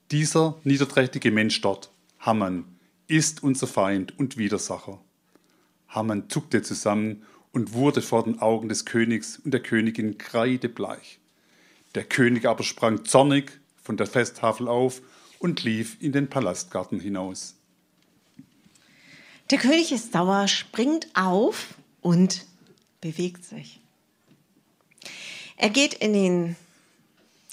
dieser 0.09 0.59
niederträchtige 0.63 1.29
Mensch 1.29 1.61
dort, 1.61 1.91
Hammann, 2.17 2.65
ist 3.05 3.43
unser 3.43 3.67
Feind 3.67 4.17
und 4.17 4.35
Widersacher. 4.35 4.99
Haman 5.89 6.27
zuckte 6.27 6.63
zusammen 6.63 7.21
und 7.51 7.73
wurde 7.73 8.01
vor 8.01 8.23
den 8.23 8.39
Augen 8.39 8.67
des 8.67 8.83
Königs 8.83 9.37
und 9.37 9.53
der 9.53 9.61
Königin 9.61 10.17
kreidebleich. 10.17 11.19
Der 11.93 12.03
König 12.03 12.47
aber 12.47 12.63
sprang 12.63 13.05
zornig 13.05 13.51
von 13.75 13.95
der 13.95 14.07
Festtafel 14.07 14.67
auf 14.67 15.03
und 15.37 15.63
lief 15.63 15.97
in 16.01 16.13
den 16.13 16.31
Palastgarten 16.31 16.99
hinaus. 16.99 17.57
Der 19.51 19.59
König 19.59 19.91
ist 19.91 20.13
sauer, 20.13 20.47
springt 20.47 21.09
auf 21.13 21.75
und 22.01 22.47
bewegt 23.01 23.45
sich. 23.45 23.82
Er 25.63 25.69
geht 25.69 25.93
in 25.93 26.11
den 26.11 26.55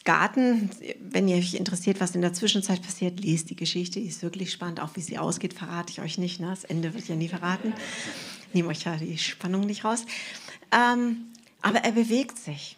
Garten. 0.03 0.69
Wenn 0.99 1.29
ihr 1.29 1.37
euch 1.37 1.55
interessiert, 1.55 2.01
was 2.01 2.17
in 2.17 2.23
der 2.23 2.33
Zwischenzeit 2.33 2.83
passiert, 2.83 3.21
lest 3.21 3.51
die 3.51 3.55
Geschichte. 3.55 4.01
Die 4.01 4.09
ist 4.09 4.25
wirklich 4.25 4.51
spannend. 4.51 4.81
Auch 4.81 4.97
wie 4.97 5.01
sie 5.01 5.17
ausgeht, 5.17 5.55
verrate 5.55 5.93
ich 5.93 6.01
euch 6.01 6.19
nicht. 6.19 6.41
Ne? 6.41 6.49
Das 6.49 6.65
Ende 6.65 6.93
wird 6.93 7.07
ja 7.07 7.15
nie 7.15 7.29
verraten. 7.29 7.73
Nehme 8.53 8.71
euch 8.71 8.83
ja 8.83 8.97
die 8.97 9.17
Spannung 9.17 9.61
nicht 9.61 9.85
raus. 9.85 10.07
Ähm, 10.73 11.19
aber 11.63 11.85
er 11.85 11.93
bewegt 11.93 12.37
sich. 12.37 12.77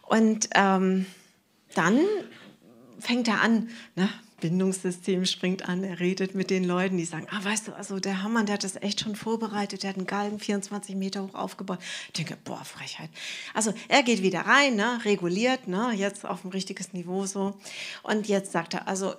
Und 0.00 0.48
ähm, 0.54 1.04
dann 1.74 2.00
fängt 2.98 3.28
er 3.28 3.42
an, 3.42 3.68
ne? 3.96 4.08
Bindungssystem 4.40 5.24
springt 5.24 5.66
an, 5.66 5.82
er 5.82 5.98
redet 5.98 6.34
mit 6.34 6.50
den 6.50 6.64
Leuten, 6.64 6.98
die 6.98 7.06
sagen, 7.06 7.26
ah, 7.30 7.42
weißt 7.42 7.68
du, 7.68 7.72
also 7.72 7.98
der 7.98 8.22
Hammann, 8.22 8.46
der 8.46 8.54
hat 8.54 8.64
das 8.64 8.76
echt 8.76 9.00
schon 9.00 9.16
vorbereitet, 9.16 9.82
der 9.82 9.90
hat 9.90 9.96
einen 9.96 10.06
Galgen 10.06 10.38
24 10.38 10.94
Meter 10.94 11.22
hoch 11.22 11.34
aufgebaut. 11.34 11.78
Ich 12.08 12.12
denke, 12.12 12.36
boah, 12.44 12.62
Frechheit. 12.64 13.08
Also 13.54 13.72
er 13.88 14.02
geht 14.02 14.22
wieder 14.22 14.40
rein, 14.40 14.76
ne, 14.76 15.00
reguliert, 15.04 15.68
ne, 15.68 15.92
jetzt 15.94 16.26
auf 16.26 16.44
ein 16.44 16.50
richtiges 16.50 16.92
Niveau 16.92 17.24
so. 17.24 17.58
Und 18.02 18.28
jetzt 18.28 18.52
sagt 18.52 18.74
er, 18.74 18.86
also 18.88 19.14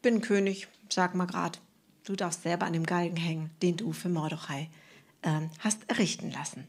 bin 0.00 0.20
König, 0.20 0.68
sag 0.88 1.16
mal 1.16 1.26
grad, 1.26 1.60
du 2.04 2.14
darfst 2.14 2.42
selber 2.42 2.66
an 2.66 2.72
dem 2.72 2.86
Galgen 2.86 3.16
hängen, 3.16 3.50
den 3.62 3.76
du 3.76 3.92
für 3.92 4.08
Mordechai 4.08 4.70
ähm, 5.24 5.50
hast 5.58 5.80
errichten 5.88 6.30
lassen. 6.30 6.68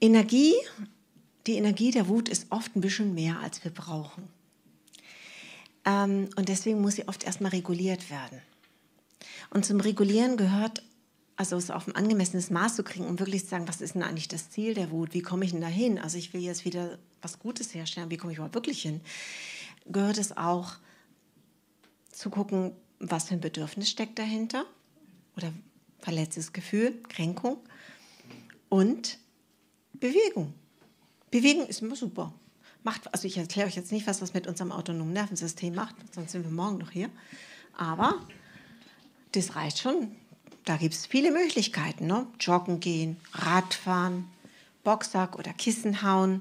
Energie 0.00 0.54
die 1.46 1.54
Energie 1.54 1.90
der 1.90 2.08
Wut 2.08 2.28
ist 2.28 2.46
oft 2.50 2.76
ein 2.76 2.80
bisschen 2.80 3.14
mehr, 3.14 3.40
als 3.40 3.64
wir 3.64 3.70
brauchen. 3.70 4.28
Ähm, 5.84 6.28
und 6.36 6.48
deswegen 6.48 6.80
muss 6.80 6.96
sie 6.96 7.08
oft 7.08 7.24
erstmal 7.24 7.52
reguliert 7.52 8.10
werden. 8.10 8.40
Und 9.50 9.64
zum 9.64 9.80
Regulieren 9.80 10.36
gehört, 10.36 10.82
also 11.36 11.56
es 11.56 11.70
auf 11.70 11.88
ein 11.88 11.96
angemessenes 11.96 12.50
Maß 12.50 12.76
zu 12.76 12.84
kriegen, 12.84 13.06
um 13.06 13.18
wirklich 13.18 13.44
zu 13.44 13.50
sagen, 13.50 13.66
was 13.66 13.80
ist 13.80 13.94
denn 13.94 14.02
eigentlich 14.02 14.28
das 14.28 14.50
Ziel 14.50 14.74
der 14.74 14.90
Wut? 14.90 15.14
Wie 15.14 15.22
komme 15.22 15.44
ich 15.44 15.52
denn 15.52 15.60
dahin? 15.60 15.98
Also 15.98 16.18
ich 16.18 16.32
will 16.34 16.42
jetzt 16.42 16.64
wieder 16.64 16.98
was 17.22 17.38
Gutes 17.38 17.74
herstellen, 17.74 18.10
wie 18.10 18.16
komme 18.16 18.32
ich 18.32 18.38
überhaupt 18.38 18.54
wirklich 18.54 18.82
hin? 18.82 19.00
Gehört 19.86 20.18
es 20.18 20.36
auch 20.36 20.74
zu 22.12 22.28
gucken, 22.30 22.72
was 22.98 23.28
für 23.28 23.34
ein 23.34 23.40
Bedürfnis 23.40 23.88
steckt 23.88 24.18
dahinter? 24.18 24.66
Oder 25.36 25.52
verletztes 26.00 26.52
Gefühl, 26.52 27.00
Kränkung 27.08 27.58
und 28.68 29.18
Bewegung. 29.94 30.54
Bewegen 31.30 31.66
ist 31.66 31.82
immer 31.82 31.96
super. 31.96 32.32
Macht, 32.82 33.12
also 33.12 33.26
ich 33.26 33.36
erkläre 33.36 33.68
euch 33.68 33.76
jetzt 33.76 33.92
nicht, 33.92 34.06
was 34.06 34.20
das 34.20 34.34
mit 34.34 34.46
unserem 34.46 34.72
autonomen 34.72 35.12
Nervensystem 35.12 35.74
macht, 35.74 35.94
sonst 36.14 36.32
sind 36.32 36.44
wir 36.44 36.50
morgen 36.50 36.78
noch 36.78 36.90
hier. 36.90 37.10
Aber 37.76 38.20
das 39.32 39.54
reicht 39.54 39.78
schon. 39.78 40.14
Da 40.64 40.76
gibt 40.76 40.94
es 40.94 41.06
viele 41.06 41.30
Möglichkeiten. 41.30 42.06
Ne? 42.06 42.26
Joggen 42.38 42.80
gehen, 42.80 43.16
Radfahren, 43.32 44.28
Boxsack 44.82 45.38
oder 45.38 45.52
Kissen 45.52 46.02
hauen, 46.02 46.40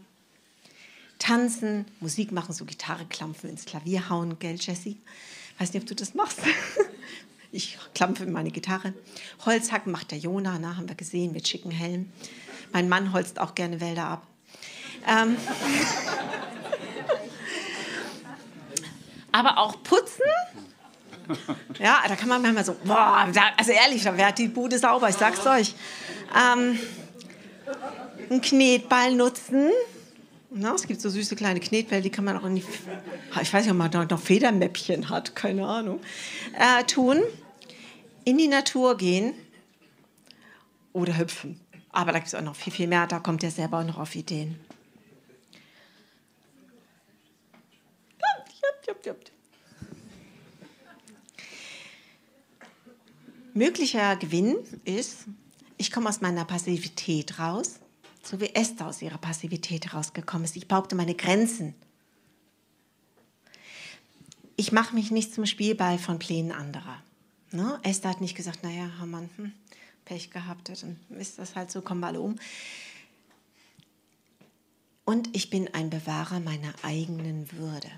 tanzen, 1.20 1.86
Musik 2.00 2.32
machen, 2.32 2.54
so 2.54 2.66
Gitarre 2.66 3.06
klampfen, 3.06 3.50
ins 3.50 3.66
Klavier 3.66 4.10
hauen, 4.10 4.40
gell, 4.40 4.56
Jessie? 4.60 4.98
Weiß 5.58 5.74
nicht, 5.74 5.84
ob 5.84 5.88
du 5.88 5.96
das 5.96 6.14
machst. 6.14 6.40
ich 7.52 7.78
klampfe 7.94 8.24
in 8.24 8.32
meine 8.32 8.52
Gitarre. 8.52 8.94
Holzhacken 9.46 9.92
macht 9.92 10.12
der 10.12 10.18
Jona, 10.18 10.58
na, 10.60 10.78
haben 10.78 10.88
wir 10.88 10.96
gesehen, 10.96 11.34
mit 11.34 11.48
schicken 11.48 11.72
Helm. 11.72 12.12
Mein 12.72 12.88
Mann 12.88 13.12
holzt 13.14 13.40
auch 13.40 13.56
gerne 13.56 13.82
Wälder 13.82 14.06
ab. 14.06 14.28
Ähm, 15.08 15.38
aber 19.32 19.58
auch 19.58 19.82
putzen. 19.84 20.24
Ja, 21.80 22.00
da 22.08 22.16
kann 22.16 22.28
man 22.28 22.42
manchmal 22.42 22.66
so, 22.66 22.76
boah, 22.84 23.28
also 23.58 23.72
ehrlich, 23.72 24.04
da 24.04 24.18
wäre 24.18 24.34
die 24.34 24.48
Bude 24.48 24.80
sauber, 24.80 25.10
ich 25.10 25.16
sag's 25.16 25.46
euch. 25.46 25.76
Ähm, 26.36 26.80
einen 28.30 28.42
Knetball 28.42 29.14
nutzen. 29.14 29.70
Na, 30.52 30.74
es 30.74 30.88
gibt 30.88 31.00
so 31.00 31.10
süße 31.10 31.36
kleine 31.36 31.60
Knetbälle, 31.60 32.02
die 32.02 32.10
kann 32.10 32.26
man 32.26 32.36
auch 32.38 32.46
in 32.46 32.56
die, 32.56 32.64
ich 33.40 33.54
weiß 33.54 33.64
nicht, 33.66 33.72
ob 33.72 33.78
man 33.78 33.92
da 33.92 34.06
noch 34.06 34.20
Federmäppchen 34.20 35.10
hat, 35.10 35.36
keine 35.36 35.68
Ahnung, 35.68 36.00
äh, 36.58 36.84
tun. 36.86 37.22
In 38.26 38.38
die 38.38 38.48
Natur 38.48 38.98
gehen 38.98 39.34
oder 40.92 41.18
hüpfen. 41.18 41.60
Aber 41.92 42.12
da 42.12 42.20
gibt 42.20 42.28
es 42.28 42.36
auch 42.36 42.42
noch 42.42 42.56
viel, 42.56 42.74
viel 42.74 42.88
mehr, 42.88 43.06
da 43.06 43.20
kommt 43.20 43.44
ihr 43.44 43.52
selber 43.52 43.80
auch 43.80 43.86
noch 43.86 44.00
auf 44.00 44.16
Ideen. 44.16 44.60
Jupp, 48.90 49.06
jupp. 49.06 49.32
Möglicher 53.54 54.16
Gewinn 54.16 54.58
ist, 54.86 55.26
ich 55.78 55.92
komme 55.92 56.10
aus 56.10 56.22
meiner 56.22 56.46
Passivität 56.46 57.40
raus, 57.40 57.80
so 58.24 58.40
wie 58.40 58.54
Esther 58.54 58.88
aus 58.88 59.02
ihrer 59.02 59.18
Passivität 59.18 59.94
rausgekommen 59.94 60.46
ist. 60.46 60.56
Ich 60.56 60.68
behaupte 60.68 60.96
meine 60.96 61.16
Grenzen. 61.16 61.74
Ich 64.56 64.72
mache 64.72 64.94
mich 64.94 65.10
nicht 65.12 65.34
zum 65.34 65.46
Spielball 65.46 65.98
von 65.98 66.20
Plänen 66.20 66.52
anderer. 66.52 67.02
Ne? 67.52 67.80
Esther 67.84 68.12
hat 68.12 68.22
nicht 68.22 68.36
gesagt, 68.36 68.64
naja, 68.64 68.92
Hamann, 69.00 69.30
hm, 69.38 69.54
Pech 70.06 70.32
gehabt, 70.32 70.70
dann 70.70 71.00
ist 71.18 71.40
das 71.40 71.56
halt 71.56 71.72
so, 71.72 71.82
kommen 71.82 72.02
wir 72.02 72.08
alle 72.08 72.22
um. 72.22 72.36
Und 75.06 75.36
ich 75.36 75.50
bin 75.50 75.74
ein 75.74 75.90
Bewahrer 75.90 76.40
meiner 76.40 76.74
eigenen 76.84 77.52
Würde. 77.52 77.90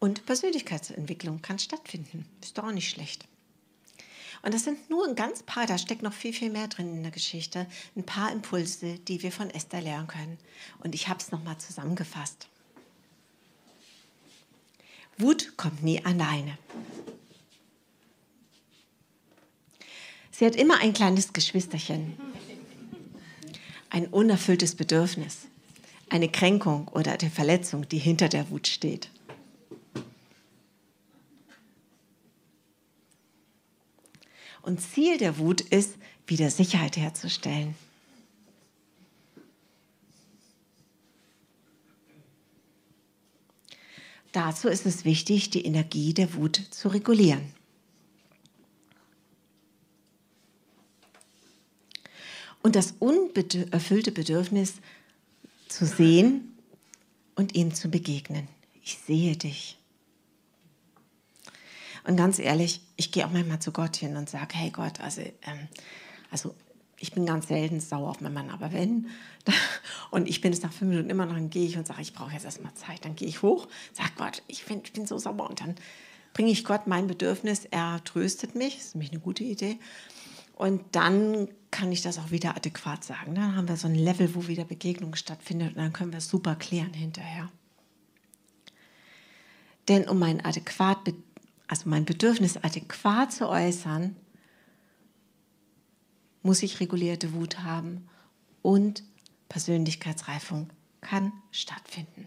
Und 0.00 0.26
Persönlichkeitsentwicklung 0.26 1.42
kann 1.42 1.58
stattfinden. 1.58 2.26
Ist 2.40 2.56
doch 2.56 2.64
auch 2.64 2.72
nicht 2.72 2.90
schlecht. 2.90 3.26
Und 4.42 4.54
das 4.54 4.64
sind 4.64 4.88
nur 4.88 5.06
ein 5.06 5.16
ganz 5.16 5.42
paar, 5.42 5.66
da 5.66 5.78
steckt 5.78 6.02
noch 6.02 6.12
viel, 6.12 6.32
viel 6.32 6.50
mehr 6.50 6.68
drin 6.68 6.94
in 6.94 7.02
der 7.02 7.10
Geschichte, 7.10 7.66
ein 7.96 8.04
paar 8.04 8.30
Impulse, 8.30 8.98
die 9.00 9.22
wir 9.22 9.32
von 9.32 9.50
Esther 9.50 9.80
lernen 9.80 10.06
können. 10.06 10.38
Und 10.78 10.94
ich 10.94 11.08
habe 11.08 11.18
es 11.18 11.32
nochmal 11.32 11.58
zusammengefasst. 11.58 12.46
Wut 15.16 15.56
kommt 15.56 15.82
nie 15.82 16.04
alleine. 16.04 16.56
Sie 20.30 20.46
hat 20.46 20.54
immer 20.54 20.78
ein 20.78 20.92
kleines 20.92 21.32
Geschwisterchen, 21.32 22.16
ein 23.90 24.06
unerfülltes 24.06 24.76
Bedürfnis, 24.76 25.48
eine 26.10 26.28
Kränkung 26.28 26.86
oder 26.86 27.18
eine 27.18 27.30
Verletzung, 27.30 27.88
die 27.88 27.98
hinter 27.98 28.28
der 28.28 28.48
Wut 28.50 28.68
steht. 28.68 29.10
Und 34.62 34.80
Ziel 34.80 35.18
der 35.18 35.38
Wut 35.38 35.60
ist, 35.60 35.94
wieder 36.26 36.50
Sicherheit 36.50 36.96
herzustellen. 36.96 37.74
Dazu 44.32 44.68
ist 44.68 44.84
es 44.84 45.04
wichtig, 45.04 45.50
die 45.50 45.64
Energie 45.64 46.12
der 46.12 46.34
Wut 46.34 46.60
zu 46.70 46.88
regulieren. 46.88 47.52
Und 52.62 52.76
das 52.76 52.94
unerfüllte 52.98 54.12
Bedürfnis 54.12 54.74
zu 55.68 55.86
sehen 55.86 56.56
und 57.34 57.54
ihm 57.54 57.74
zu 57.74 57.88
begegnen. 57.88 58.48
Ich 58.82 58.98
sehe 58.98 59.36
dich. 59.36 59.77
Und 62.08 62.16
ganz 62.16 62.38
ehrlich, 62.38 62.80
ich 62.96 63.12
gehe 63.12 63.26
auch 63.26 63.30
manchmal 63.30 63.58
zu 63.58 63.70
Gott 63.70 63.96
hin 63.96 64.16
und 64.16 64.30
sage, 64.30 64.56
hey 64.56 64.70
Gott, 64.70 64.98
also, 64.98 65.20
ähm, 65.20 65.68
also 66.30 66.54
ich 66.98 67.12
bin 67.12 67.26
ganz 67.26 67.48
selten 67.48 67.80
sauer 67.80 68.08
auf 68.08 68.22
meinen 68.22 68.32
Mann, 68.32 68.48
aber 68.48 68.72
wenn, 68.72 69.08
und 70.10 70.26
ich 70.26 70.40
bin 70.40 70.50
es 70.50 70.62
nach 70.62 70.72
fünf 70.72 70.88
Minuten 70.90 71.10
immer 71.10 71.26
noch, 71.26 71.34
dann 71.34 71.50
gehe 71.50 71.66
ich 71.66 71.76
und 71.76 71.86
sage, 71.86 72.00
ich 72.00 72.14
brauche 72.14 72.32
jetzt 72.32 72.46
erstmal 72.46 72.72
Zeit. 72.72 73.04
Dann 73.04 73.14
gehe 73.14 73.28
ich 73.28 73.42
hoch, 73.42 73.68
sage 73.92 74.08
Gott, 74.16 74.42
ich 74.46 74.64
bin, 74.64 74.80
ich 74.82 74.94
bin 74.94 75.06
so 75.06 75.18
sauer 75.18 75.50
und 75.50 75.60
dann 75.60 75.74
bringe 76.32 76.50
ich 76.50 76.64
Gott 76.64 76.86
mein 76.86 77.08
Bedürfnis, 77.08 77.66
er 77.66 78.02
tröstet 78.04 78.54
mich, 78.54 78.76
das 78.76 78.86
ist 78.86 78.94
nämlich 78.94 79.12
eine 79.12 79.20
gute 79.20 79.44
Idee. 79.44 79.78
Und 80.56 80.80
dann 80.92 81.48
kann 81.70 81.92
ich 81.92 82.00
das 82.00 82.18
auch 82.18 82.30
wieder 82.30 82.56
adäquat 82.56 83.04
sagen. 83.04 83.34
Dann 83.34 83.54
haben 83.54 83.68
wir 83.68 83.76
so 83.76 83.86
ein 83.86 83.94
Level, 83.94 84.34
wo 84.34 84.48
wieder 84.48 84.64
Begegnung 84.64 85.14
stattfindet 85.14 85.76
und 85.76 85.82
dann 85.82 85.92
können 85.92 86.12
wir 86.12 86.18
es 86.18 86.28
super 86.30 86.56
klären 86.56 86.94
hinterher. 86.94 87.50
Denn 89.88 90.06
um 90.08 90.22
ein 90.22 90.44
adäquat 90.44 91.04
also 91.68 91.88
mein 91.88 92.04
Bedürfnis 92.04 92.56
adäquat 92.56 93.32
zu 93.32 93.48
äußern, 93.48 94.16
muss 96.42 96.62
ich 96.62 96.80
regulierte 96.80 97.34
Wut 97.34 97.60
haben 97.60 98.08
und 98.62 99.04
Persönlichkeitsreifung 99.48 100.70
kann 101.00 101.32
stattfinden. 101.52 102.26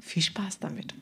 Viel 0.00 0.22
Spaß 0.22 0.58
damit. 0.58 0.94